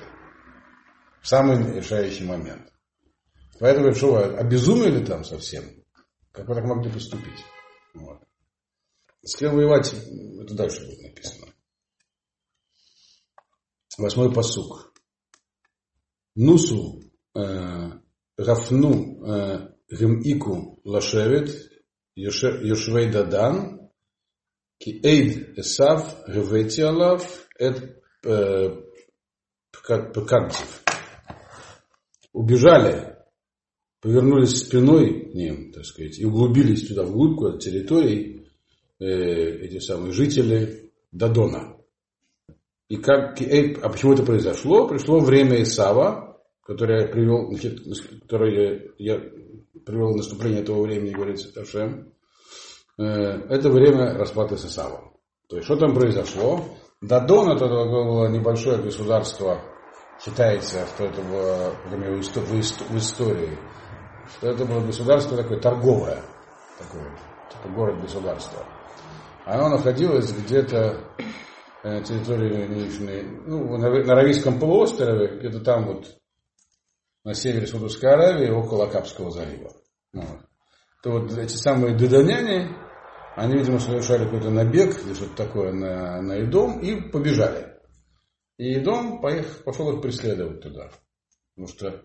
В 1.20 1.28
самый 1.28 1.74
решающий 1.74 2.24
момент. 2.24 2.72
Поэтому, 3.58 3.92
что 3.94 4.12
вы 4.12 4.22
обезумели 4.36 5.04
там 5.04 5.24
совсем? 5.24 5.64
Как 6.36 6.46
вы 6.48 6.54
так 6.54 6.64
могли 6.64 6.92
поступить? 6.92 7.44
Вот. 7.94 8.22
С 9.22 9.36
кем 9.36 9.56
воевать, 9.56 9.90
это 9.94 10.54
дальше 10.54 10.84
будет 10.84 11.00
написано. 11.00 11.46
Восьмой 13.96 14.30
посук. 14.34 14.92
Нусу 16.34 17.00
э, 17.34 17.90
Гафну 18.36 19.26
э, 19.26 19.74
Гимику 19.90 20.78
Лашевит 20.84 21.72
Йошвей 22.14 23.10
Дадан 23.10 23.90
Ки 24.76 25.00
Эйд 25.02 25.58
Эсав 25.58 26.28
Гевети 26.28 26.82
Алав 26.82 27.48
Эд 27.58 28.02
э, 28.26 28.76
Пкадзив. 29.72 30.82
Убежали 32.34 33.15
повернулись 34.06 34.58
спиной 34.58 35.30
к 35.30 35.34
ним, 35.34 35.72
так 35.72 35.84
сказать, 35.84 36.18
и 36.18 36.24
углубились 36.24 36.86
туда, 36.88 37.02
вглубь 37.02 37.38
куда 37.38 37.58
территории, 37.58 38.46
э, 39.00 39.04
эти 39.04 39.78
самые 39.80 40.12
жители 40.12 40.92
Дадона. 41.12 41.76
И 42.88 42.96
как, 42.96 43.40
а 43.40 43.88
почему 43.88 44.12
это 44.12 44.22
произошло? 44.22 44.86
Пришло 44.86 45.18
время 45.18 45.62
Исава, 45.62 46.40
которое 46.62 47.08
привел, 47.08 47.50
которое 48.20 48.92
я 48.98 49.20
привел 49.84 50.14
наступление 50.14 50.62
этого 50.62 50.82
времени, 50.82 51.12
говорится 51.12 51.52
Ташем, 51.52 52.12
Э, 52.98 53.04
это 53.04 53.68
время 53.70 54.14
расплаты 54.14 54.56
с 54.56 54.64
Исавом. 54.64 55.12
То 55.48 55.56
есть, 55.56 55.66
что 55.66 55.76
там 55.76 55.94
произошло? 55.94 56.64
Дадон 57.02 57.50
это 57.50 57.66
было 57.66 58.28
небольшое 58.28 58.78
государство, 58.78 59.60
считается, 60.24 60.86
что 60.94 61.04
это 61.04 61.20
было 61.22 61.74
в 62.88 62.96
истории, 62.96 63.58
что 64.30 64.50
это 64.50 64.64
было 64.64 64.80
государство 64.80 65.36
такое 65.36 65.60
торговое, 65.60 66.22
такое, 66.78 67.10
типа 67.50 67.74
город-государство. 67.74 68.64
Оно 69.44 69.68
находилось 69.68 70.32
где-то 70.32 71.00
на 71.84 72.02
территории 72.02 72.66
нынешней, 72.66 73.22
ну, 73.46 73.76
на, 73.76 73.86
Аравийском 73.86 74.58
полуострове, 74.58 75.38
где-то 75.38 75.60
там 75.60 75.86
вот 75.86 76.18
на 77.22 77.34
севере 77.34 77.66
Саудовской 77.66 78.12
Аравии, 78.12 78.50
около 78.50 78.86
Капского 78.86 79.30
залива. 79.30 79.72
Вот. 80.12 80.40
То 81.02 81.10
вот 81.12 81.38
эти 81.38 81.54
самые 81.54 81.96
дедоняне, 81.96 82.76
они, 83.36 83.54
видимо, 83.54 83.78
совершали 83.78 84.24
какой-то 84.24 84.50
набег 84.50 84.98
или 85.04 85.14
что-то 85.14 85.36
такое 85.36 85.72
на, 85.72 86.20
на 86.22 86.40
Идом 86.42 86.80
и 86.80 87.00
побежали. 87.10 87.78
И 88.58 88.78
Идом 88.78 89.20
поехал, 89.20 89.62
пошел 89.64 89.92
их 89.92 90.02
преследовать 90.02 90.62
туда. 90.62 90.90
Потому 91.54 91.68
что, 91.68 91.88
э, 91.88 92.00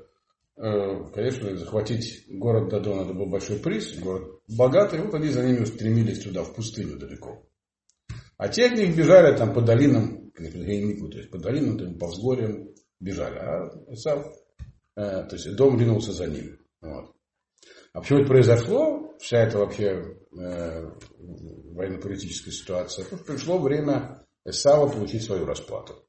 конечно, 0.62 1.58
захватить 1.58 2.26
город 2.28 2.69
Дадон 2.69 3.00
это 3.00 3.13
был 3.13 3.26
большой 3.26 3.58
приз, 3.58 3.97
город 3.97 4.41
богатый, 4.47 5.02
вот 5.02 5.13
они 5.15 5.30
за 5.30 5.43
ними 5.43 5.63
устремились 5.63 6.24
туда, 6.24 6.43
в 6.43 6.54
пустыню 6.54 7.00
далеко. 7.00 7.47
А 8.38 8.47
те 8.47 8.67
от 8.67 8.74
них 8.74 8.95
бежали 8.95 9.36
там 9.36 9.54
по 9.54 9.62
долинам, 9.62 10.32
то 10.32 10.43
есть 10.43 11.32
по 11.32 11.39
долинам, 11.39 11.78
там, 11.78 11.97
по 11.97 12.08
взгорьям 12.08 12.69
бежали. 13.00 13.38
А 13.39 13.69
Исав, 13.93 14.26
э, 14.95 15.24
то 15.24 15.36
есть 15.36 15.56
дом 15.56 15.80
ринулся 15.80 16.12
за 16.12 16.28
ним. 16.28 16.60
Вот. 16.82 17.15
А 17.93 18.02
почему 18.02 18.19
это 18.19 18.28
произошло, 18.28 19.15
вся 19.19 19.39
эта 19.39 19.58
вообще 19.58 19.86
э, 19.86 20.91
военно-политическая 21.17 22.52
ситуация, 22.52 23.06
что 23.06 23.17
пришло 23.17 23.58
время 23.58 24.26
Эсава 24.45 24.89
получить 24.89 25.24
свою 25.24 25.45
расплату. 25.45 26.08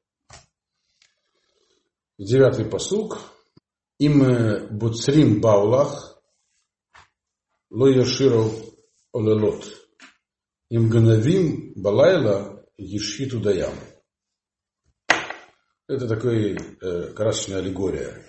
Девятый 2.17 2.65
посук. 2.65 3.19
Им 4.05 4.15
буцрим 4.77 5.39
баулах 5.39 6.21
ло 7.69 7.87
яширов 7.87 8.51
олелот. 9.13 9.63
Им 10.69 10.89
ганавим 10.89 11.71
балайла 11.75 12.65
ешиту 12.77 13.39
даям. 13.39 13.73
Это 15.87 16.07
такая 16.07 16.57
э, 16.57 17.13
красочная 17.13 17.59
аллегория. 17.59 18.25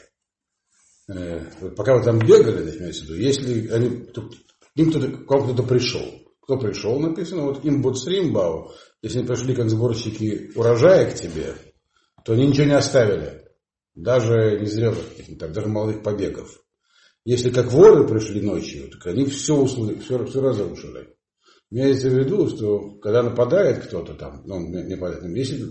э, 1.09 1.71
пока 1.77 1.97
вы 1.97 2.05
там 2.05 2.21
бегали, 2.21 2.79
имеется 2.79 3.05
в 3.07 3.17
если 3.17 3.69
они, 3.69 4.07
то, 4.13 4.31
им 4.77 4.91
кто-то, 4.91 5.09
к 5.09 5.29
вам 5.29 5.43
кто-то 5.45 5.63
пришел. 5.65 6.05
Кто 6.43 6.57
пришел, 6.57 7.01
написано, 7.01 7.47
вот 7.47 7.65
им 7.65 7.83
Боцримбау, 7.83 8.71
если 9.03 9.19
они 9.19 9.27
пришли 9.27 9.57
как 9.57 9.71
сборщики 9.71 10.53
урожая 10.55 11.11
к 11.11 11.15
тебе, 11.15 11.57
то 12.25 12.35
они 12.35 12.47
ничего 12.47 12.67
не 12.67 12.77
оставили. 12.77 13.44
Даже 13.95 14.59
незрелых, 14.61 14.99
там, 15.39 15.53
даже 15.53 15.69
молодых 15.69 16.03
побегов. 16.03 16.51
Если 17.25 17.51
как 17.51 17.73
воры 17.73 18.07
пришли 18.07 18.41
ночью, 18.43 18.91
так 18.91 19.07
они 19.07 19.25
все, 19.27 19.57
услышали, 19.57 20.01
все, 20.01 20.25
все 20.27 20.41
разрушили. 20.41 21.17
Имеется 21.71 22.11
в 22.11 22.15
виду, 22.15 22.49
что 22.49 22.99
когда 22.99 23.23
нападает 23.23 23.87
кто-то 23.87 24.15
там, 24.15 24.43
ну, 24.45 24.61
не 24.61 24.97
понятно, 24.97 25.29
если 25.29 25.65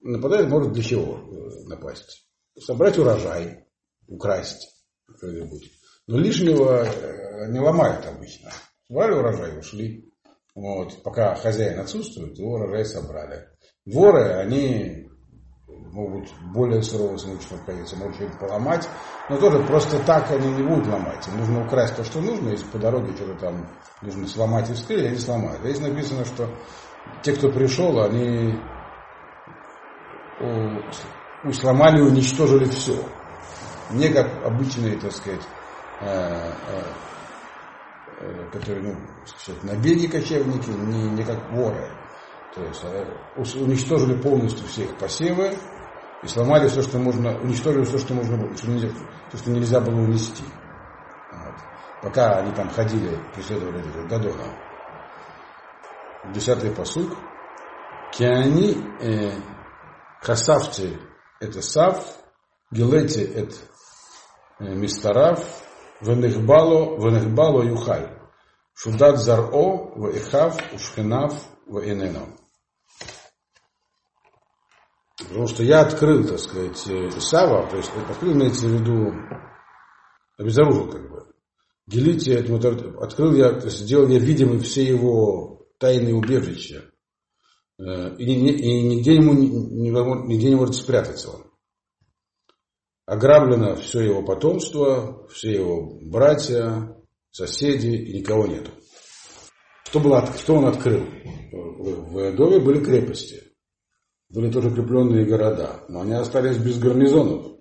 нападает, 0.00 0.48
может 0.48 0.72
для 0.72 0.82
чего 0.82 1.18
э, 1.18 1.68
напасть? 1.68 2.28
Собрать 2.58 2.98
урожай, 2.98 3.66
украсть 4.06 4.84
что-нибудь. 5.16 5.70
Но 6.06 6.18
лишнего 6.18 6.84
э, 6.84 7.50
не 7.50 7.58
ломают 7.58 8.06
обычно. 8.06 8.50
Собрали 8.86 9.14
урожай, 9.14 9.58
ушли. 9.58 10.12
Вот. 10.54 11.02
Пока 11.02 11.34
хозяин 11.34 11.80
отсутствует, 11.80 12.38
его 12.38 12.54
урожай 12.54 12.84
собрали. 12.84 13.48
Воры, 13.84 14.24
они 14.34 15.05
могут 15.96 16.28
более 16.52 16.82
сурово 16.82 17.16
с 17.16 17.24
научно 17.24 17.56
обходиться, 17.56 17.96
могут 17.96 18.16
что-нибудь 18.16 18.38
поломать, 18.38 18.86
но 19.30 19.38
тоже 19.38 19.60
просто 19.60 19.98
так 20.00 20.30
они 20.30 20.52
не 20.52 20.62
будут 20.62 20.86
ломать. 20.88 21.26
Им 21.26 21.38
нужно 21.38 21.64
украсть 21.64 21.96
то, 21.96 22.04
что 22.04 22.20
нужно, 22.20 22.50
если 22.50 22.66
по 22.66 22.76
дороге 22.76 23.16
что-то 23.16 23.40
там 23.40 23.66
нужно 24.02 24.28
сломать 24.28 24.68
и 24.68 24.74
вскрыть, 24.74 25.06
они 25.06 25.16
сломают. 25.16 25.60
Здесь 25.62 25.80
написано, 25.80 26.26
что 26.26 26.50
те, 27.22 27.32
кто 27.32 27.50
пришел, 27.50 27.98
они 28.02 28.60
сломали 31.52 32.00
и 32.00 32.02
уничтожили 32.02 32.66
все. 32.66 33.02
Не 33.90 34.10
как 34.10 34.44
обычные, 34.44 34.98
так 34.98 35.12
сказать, 35.12 35.48
э, 36.02 36.06
э, 36.08 36.82
э, 38.20 38.50
которые, 38.52 38.82
ну, 38.82 39.00
сказать, 39.24 39.64
набеги 39.64 40.08
кочевники, 40.08 40.68
не, 40.68 41.08
не 41.08 41.24
как 41.24 41.50
воры. 41.52 41.90
То 42.54 42.62
есть 42.62 43.54
уничтожили 43.56 44.20
полностью 44.20 44.66
все 44.66 44.84
их 44.84 44.96
посевы, 44.98 45.56
и 46.22 46.28
сломали 46.28 46.68
все, 46.68 46.82
что 46.82 46.98
можно, 46.98 47.38
уничтожили 47.38 47.84
все, 47.84 47.98
что 47.98 48.14
можно, 48.14 48.56
что 48.56 48.70
нельзя, 48.70 48.88
то, 49.30 49.36
что 49.36 49.50
нельзя 49.50 49.80
было 49.80 50.00
унести. 50.00 50.44
Вот. 51.32 51.54
Пока 52.02 52.38
они 52.38 52.52
там 52.52 52.70
ходили, 52.70 53.18
преследовали 53.34 54.08
Дадона. 54.08 54.44
Десятый 56.32 56.70
посук. 56.70 57.16
Киани 58.12 58.76
э, 59.00 59.32
хасавти 60.22 60.98
это 61.40 61.60
сав, 61.60 62.02
гилети 62.70 63.20
это 63.20 63.54
э, 64.60 64.74
мистарав, 64.74 65.44
венехбало, 66.00 66.98
венехбало 66.98 67.62
юхаль. 67.62 68.16
Шудат 68.74 69.18
заро, 69.18 69.92
ваихав, 69.96 70.56
ушхинав, 70.72 71.34
ваиненов. 71.66 72.28
Потому 75.18 75.46
что 75.46 75.62
я 75.62 75.80
открыл, 75.80 76.26
так 76.26 76.38
сказать, 76.38 76.76
Исава, 76.86 77.68
то 77.70 77.76
есть 77.76 77.90
открыл, 78.08 78.34
имеется 78.34 78.66
в 78.66 78.70
виду, 78.70 79.14
обезоружил 80.36 80.90
как 80.90 81.10
бы. 81.10 81.26
Делите, 81.86 82.38
открыл 82.38 83.34
я, 83.34 83.52
то 83.52 83.66
есть 83.66 83.78
сделал 83.78 84.08
я 84.08 84.18
видимым 84.18 84.60
все 84.60 84.84
его 84.84 85.68
тайные 85.78 86.14
убежища. 86.14 86.90
Э, 87.78 88.14
и, 88.16 88.24
и 88.24 88.82
нигде, 88.82 89.14
ему, 89.14 89.34
нигде 89.34 90.48
не 90.48 90.56
может 90.56 90.74
спрятаться 90.74 91.30
он. 91.30 91.44
Ограблено 93.06 93.76
все 93.76 94.00
его 94.00 94.22
потомство, 94.22 95.28
все 95.28 95.52
его 95.52 95.98
братья, 96.02 96.96
соседи, 97.30 97.94
и 97.94 98.18
никого 98.18 98.46
нету. 98.46 98.72
Что, 99.84 100.00
было, 100.00 100.26
что 100.36 100.56
он 100.56 100.66
открыл? 100.66 101.06
В 101.52 102.34
доме 102.34 102.58
были 102.58 102.84
крепости 102.84 103.45
были 104.28 104.50
тоже 104.50 104.68
укрепленные 104.68 105.24
города, 105.24 105.84
но 105.88 106.02
они 106.02 106.14
остались 106.14 106.56
без 106.56 106.78
гарнизонов. 106.78 107.52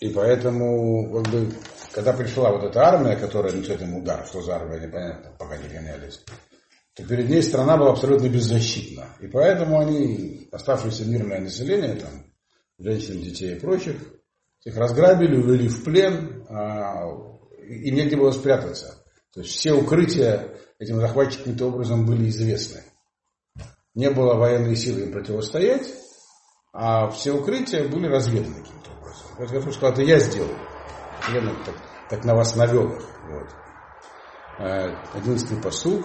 И 0.00 0.08
поэтому, 0.10 1.12
как 1.12 1.32
бы, 1.32 1.52
когда 1.92 2.12
пришла 2.12 2.50
вот 2.50 2.64
эта 2.64 2.80
армия, 2.80 3.16
которая 3.16 3.52
несет 3.52 3.80
им 3.80 3.96
удар, 3.96 4.26
что 4.26 4.42
за 4.42 4.56
армия, 4.56 4.80
непонятно, 4.86 5.34
пока 5.38 5.56
не 5.56 5.68
гонялись, 5.68 6.22
то 6.94 7.04
перед 7.04 7.28
ней 7.28 7.42
страна 7.42 7.76
была 7.76 7.92
абсолютно 7.92 8.28
беззащитна. 8.28 9.16
И 9.20 9.28
поэтому 9.28 9.80
они, 9.80 10.48
оставшееся 10.52 11.06
мирное 11.06 11.40
население, 11.40 11.94
там, 11.94 12.10
женщин, 12.78 13.22
детей 13.22 13.56
и 13.56 13.60
прочих, 13.60 13.96
их 14.64 14.76
разграбили, 14.76 15.36
увели 15.36 15.68
в 15.68 15.84
плен, 15.84 16.44
а, 16.48 17.08
и 17.66 17.90
негде 17.90 18.16
было 18.16 18.30
спрятаться. 18.32 19.02
То 19.32 19.40
есть 19.40 19.52
все 19.52 19.72
укрытия 19.72 20.54
этим 20.78 21.00
захватчикам 21.00 21.44
каким-то 21.44 21.66
образом 21.66 22.06
были 22.06 22.28
известны 22.28 22.82
не 23.94 24.10
было 24.10 24.34
военной 24.34 24.76
силы 24.76 25.02
им 25.02 25.12
противостоять, 25.12 25.88
а 26.72 27.08
все 27.10 27.32
укрытия 27.32 27.88
были 27.88 28.08
разведаны 28.08 28.56
каким-то 28.62 28.90
образом. 28.90 29.26
Хочу 29.36 29.72
сказать, 29.72 29.94
это 29.94 30.02
я 30.02 30.18
сделал. 30.18 30.50
Я 31.32 31.40
так, 31.64 31.74
так 32.10 32.24
на 32.24 32.34
вас 32.34 32.56
навел 32.56 32.92
их. 32.92 33.02
Вот. 33.30 33.48
Э, 34.58 34.96
одиннадцатый 35.14 35.60
посуг. 35.62 36.04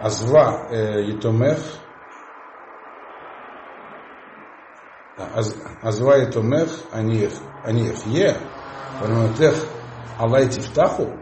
Азва 0.00 0.68
э, 0.70 1.02
Етомех. 1.04 1.58
Азва 5.82 6.18
Етомех 6.18 6.68
Аниех 6.92 8.06
Е. 8.06 8.36
Панаматех 9.00 9.54
Алайте 10.18 10.60
Втаху. 10.60 11.16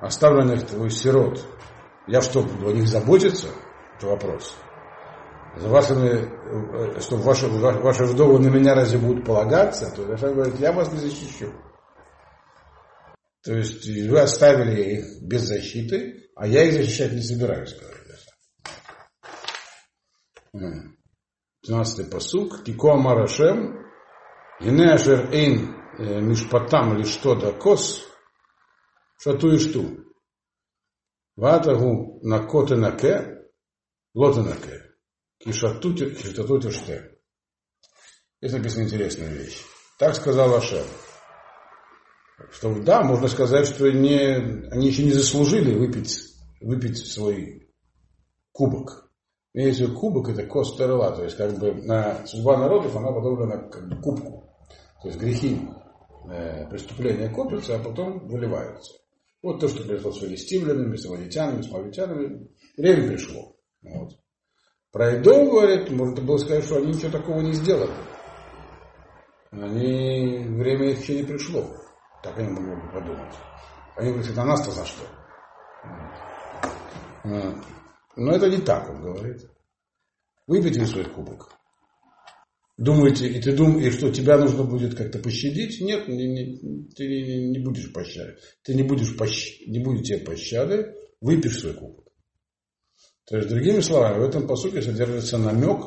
Оставленных 0.00 0.66
твой 0.66 0.90
сирот 0.90 1.44
я 2.10 2.20
что, 2.20 2.42
буду 2.42 2.68
о 2.68 2.72
них 2.72 2.88
заботиться? 2.88 3.48
Это 3.96 4.06
вопрос. 4.08 4.56
За 5.56 5.68
вашими, 5.68 6.28
э, 6.96 7.00
что 7.00 7.16
ваши, 7.16 7.46
ваши 7.48 8.04
вдовы 8.04 8.38
на 8.38 8.48
меня 8.48 8.74
разве 8.74 8.98
будут 8.98 9.24
полагаться, 9.24 9.92
то 9.94 10.06
Рашан 10.06 10.34
говорит, 10.34 10.58
я 10.58 10.72
вас 10.72 10.92
не 10.92 10.98
защищу. 10.98 11.52
То 13.42 13.54
есть 13.54 13.86
вы 13.86 14.20
оставили 14.20 14.82
их 14.82 15.22
без 15.22 15.42
защиты, 15.42 16.30
а 16.36 16.46
я 16.46 16.64
их 16.64 16.74
защищать 16.74 17.12
не 17.12 17.22
собираюсь, 17.22 17.74
говорит 17.74 18.00
12 21.62 22.10
посук. 22.10 22.64
Тико 22.64 22.96
Марашем, 22.96 23.86
Ине 24.60 24.92
Ашер 24.92 25.32
Эйн 25.32 25.76
э, 25.98 26.20
Мишпатам 26.20 26.96
Лишто 26.96 27.34
да 27.36 27.52
Кос, 27.52 28.04
Шату 29.22 29.52
и 29.52 29.58
Шту. 29.58 30.09
Ватагу 31.40 32.20
на 32.22 32.40
коте 32.40 32.76
на 32.76 32.92
ке, 32.92 33.46
лоте 34.14 34.42
на 34.42 34.56
ке, 34.56 34.82
кишатути, 35.38 36.10
кишатути 36.10 36.70
ште. 36.70 37.16
Здесь 38.42 38.52
написана 38.52 38.82
интересная 38.82 39.30
вещь. 39.30 39.64
Так 39.98 40.14
сказал 40.16 40.54
Ашер. 40.54 40.84
Что 42.52 42.74
да, 42.82 43.02
можно 43.02 43.26
сказать, 43.28 43.66
что 43.68 43.90
не, 43.90 44.68
они 44.70 44.88
еще 44.88 45.02
не 45.02 45.12
заслужили 45.12 45.74
выпить, 45.74 46.14
выпить 46.60 46.98
свой 47.10 47.72
кубок. 48.52 49.10
Имеется 49.54 49.88
кубок 49.88 50.28
это 50.28 50.46
кост 50.46 50.76
то 50.76 51.24
есть 51.24 51.38
как 51.38 51.58
бы 51.58 51.72
на 51.72 52.26
судьба 52.26 52.58
народов 52.58 52.94
она 52.96 53.12
подобна 53.12 53.70
как 53.70 54.02
кубку. 54.02 54.44
То 55.00 55.08
есть 55.08 55.18
грехи, 55.18 55.58
э, 56.30 56.68
преступления 56.68 57.30
копятся, 57.30 57.76
а 57.76 57.78
потом 57.78 58.28
выливаются. 58.28 59.00
Вот 59.42 59.60
то, 59.60 59.68
что 59.68 59.84
произошло 59.84 60.12
с 60.12 60.20
филистимлянами, 60.20 60.96
с 60.96 61.06
амалитянами, 61.06 61.62
с 61.62 61.70
мавитянами. 61.70 62.48
Время 62.76 63.08
пришло. 63.08 63.56
Вот. 63.82 64.12
Про 64.92 65.16
Идом, 65.18 65.48
говорит, 65.48 65.90
можно 65.90 66.20
было 66.22 66.36
сказать, 66.36 66.64
что 66.64 66.76
они 66.76 66.88
ничего 66.88 67.10
такого 67.10 67.40
не 67.40 67.52
сделали. 67.52 67.92
Они, 69.50 70.44
время 70.44 70.90
их 70.90 71.00
еще 71.00 71.16
не 71.16 71.22
пришло. 71.22 71.64
Так 72.22 72.38
они 72.38 72.50
могли 72.50 72.74
бы 72.74 72.92
подумать. 72.92 73.34
Они 73.96 74.12
говорят, 74.12 74.38
а 74.38 74.44
нас-то 74.44 74.70
за 74.72 74.84
что? 74.84 75.04
Но 78.16 78.32
это 78.32 78.50
не 78.50 78.58
так, 78.58 78.90
он 78.90 79.02
говорит. 79.02 79.50
Выпейте 80.46 80.84
свой 80.84 81.04
кубок. 81.04 81.59
Думаете, 82.80 83.28
и 83.28 83.38
ты 83.42 83.54
думаешь, 83.54 83.88
и 83.88 83.90
что 83.90 84.10
тебя 84.10 84.38
нужно 84.38 84.64
будет 84.64 84.94
как-то 84.94 85.18
пощадить? 85.18 85.82
Нет, 85.82 86.08
не, 86.08 86.26
не, 86.26 86.88
ты 86.96 87.06
не, 87.06 87.50
не 87.50 87.58
будешь 87.58 87.92
пощады. 87.92 88.38
Ты 88.64 88.72
не 88.72 88.82
будешь 88.82 89.14
пощ... 89.18 89.60
не 89.66 89.80
будет 89.80 90.04
тебе 90.04 90.16
пощады, 90.16 90.94
выпьешь 91.20 91.60
свой 91.60 91.74
кубок. 91.74 92.06
То 93.26 93.36
есть, 93.36 93.50
другими 93.50 93.80
словами, 93.80 94.20
в 94.20 94.28
этом 94.30 94.46
посуке 94.46 94.80
содержится 94.80 95.36
намек, 95.36 95.82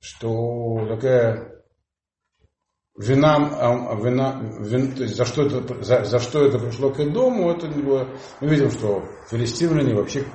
что 0.00 0.86
такая 0.86 1.64
вина, 2.98 3.36
а, 3.38 3.94
вина, 3.96 4.38
вин, 4.60 4.94
то 4.94 5.04
есть 5.04 5.16
за, 5.16 5.24
что 5.24 5.46
это, 5.46 5.82
за, 5.82 6.04
за 6.04 6.18
что 6.18 6.44
это 6.44 6.58
пришло 6.58 6.90
к 6.90 7.02
дому, 7.10 7.52
это 7.52 7.68
не 7.68 7.82
было. 7.82 8.06
Мы 8.42 8.48
видим, 8.48 8.70
что 8.70 9.02
филистимляне 9.30 9.94
вообще 9.94 10.26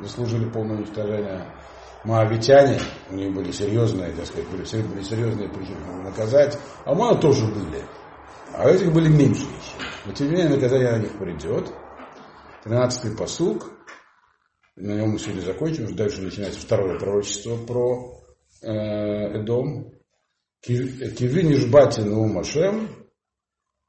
заслужили 0.00 0.48
полное 0.48 0.78
уничтожение 0.78 1.52
Моавитяне, 2.04 2.80
у 3.10 3.14
них 3.14 3.32
были 3.34 3.50
серьезные, 3.50 4.12
так 4.12 4.26
сказать, 4.26 4.48
были, 4.48 4.64
серьезные 4.64 5.48
причины 5.48 6.02
наказать, 6.02 6.58
а 6.84 6.94
Моа 6.94 7.14
тоже 7.14 7.46
были. 7.46 7.82
А 8.52 8.66
у 8.66 8.68
этих 8.68 8.92
были 8.92 9.08
меньше 9.08 9.42
еще. 9.42 9.88
Но 10.04 10.12
тем 10.12 10.28
не 10.28 10.32
менее 10.34 10.54
наказание 10.54 10.92
на 10.92 10.98
них 10.98 11.18
придет. 11.18 11.72
Тринадцатый 12.62 13.16
посук. 13.16 13.70
На 14.76 14.92
нем 14.92 15.10
мы 15.10 15.18
сегодня 15.18 15.40
закончим. 15.40 15.94
Дальше 15.96 16.20
начинается 16.20 16.60
второе 16.60 16.98
пророчество 16.98 17.56
про 17.56 18.20
э, 18.62 18.68
Эдом. 18.68 19.94
Киви 20.64 21.42
нишбати 21.42 22.00
наум 22.00 22.38
Ашем, 22.38 22.88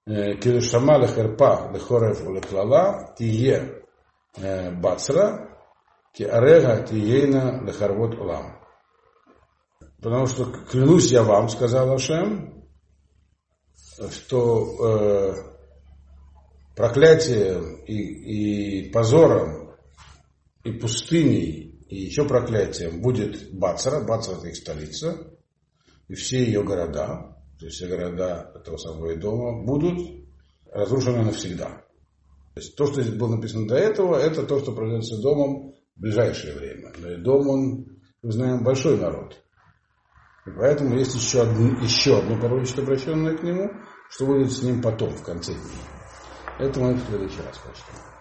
килешама 0.06 0.98
лехерпа 0.98 1.72
лехорев 1.74 2.22
лехлала, 2.28 3.16
тие 3.18 3.82
бацра, 4.82 5.55
ки 6.16 6.24
арега 6.24 6.86
тиейна 6.88 7.62
лехарвот 7.66 8.16
улам. 8.16 8.58
Потому 10.02 10.28
что 10.28 10.46
клянусь 10.46 11.12
я 11.12 11.24
вам, 11.24 11.50
сказал 11.50 11.92
Ашем, 11.94 12.64
что 14.12 14.78
э, 14.80 15.34
проклятием 16.76 17.84
и, 17.86 18.84
и 18.86 18.92
позором 18.92 19.76
и 20.64 20.72
пустыней 20.72 21.86
и 21.90 21.98
еще 21.98 22.28
проклятием 22.28 23.02
будет 23.02 23.54
Бацара, 23.54 24.04
Бацара 24.04 24.38
это 24.38 24.48
их 24.48 24.56
столица, 24.56 25.18
и 26.08 26.16
все 26.16 26.44
ее 26.44 26.64
города, 26.64 27.38
то 27.60 27.66
есть 27.66 27.78
все 27.78 27.88
города 27.88 28.52
этого 28.56 28.78
самого 28.78 29.16
дома 29.16 29.64
будут 29.64 30.26
разрушены 30.72 31.24
навсегда. 31.24 31.84
То 32.54 32.62
есть 32.62 32.76
то, 32.76 32.88
что 32.88 33.02
здесь 33.02 33.16
было 33.16 33.36
написано 33.36 33.68
до 33.68 33.76
этого, 33.76 34.16
это 34.16 34.44
то, 34.44 34.60
что 34.60 34.72
произойдет 34.72 35.06
с 35.06 35.22
домом 35.22 35.75
в 35.96 36.02
ближайшее 36.02 36.56
время. 36.56 36.92
Но 36.98 37.18
дом, 37.18 37.48
он, 37.48 37.86
мы 38.22 38.32
знаем, 38.32 38.64
большой 38.64 38.98
народ. 38.98 39.42
И 40.46 40.52
поэтому 40.52 40.96
есть 40.96 41.16
еще, 41.16 41.42
одно, 41.42 41.80
еще 41.82 42.20
одно 42.20 42.38
пророчество, 42.38 42.84
обращенное 42.84 43.36
к 43.36 43.44
нему, 43.44 43.72
что 44.10 44.26
будет 44.26 44.52
с 44.52 44.62
ним 44.62 44.82
потом, 44.82 45.10
в 45.10 45.24
конце 45.24 45.54
дней. 45.54 45.84
Это 46.60 46.80
мы 46.80 46.94
в 46.94 47.08
следующий 47.08 47.42
раз 47.42 47.58
прочтем. 47.58 48.15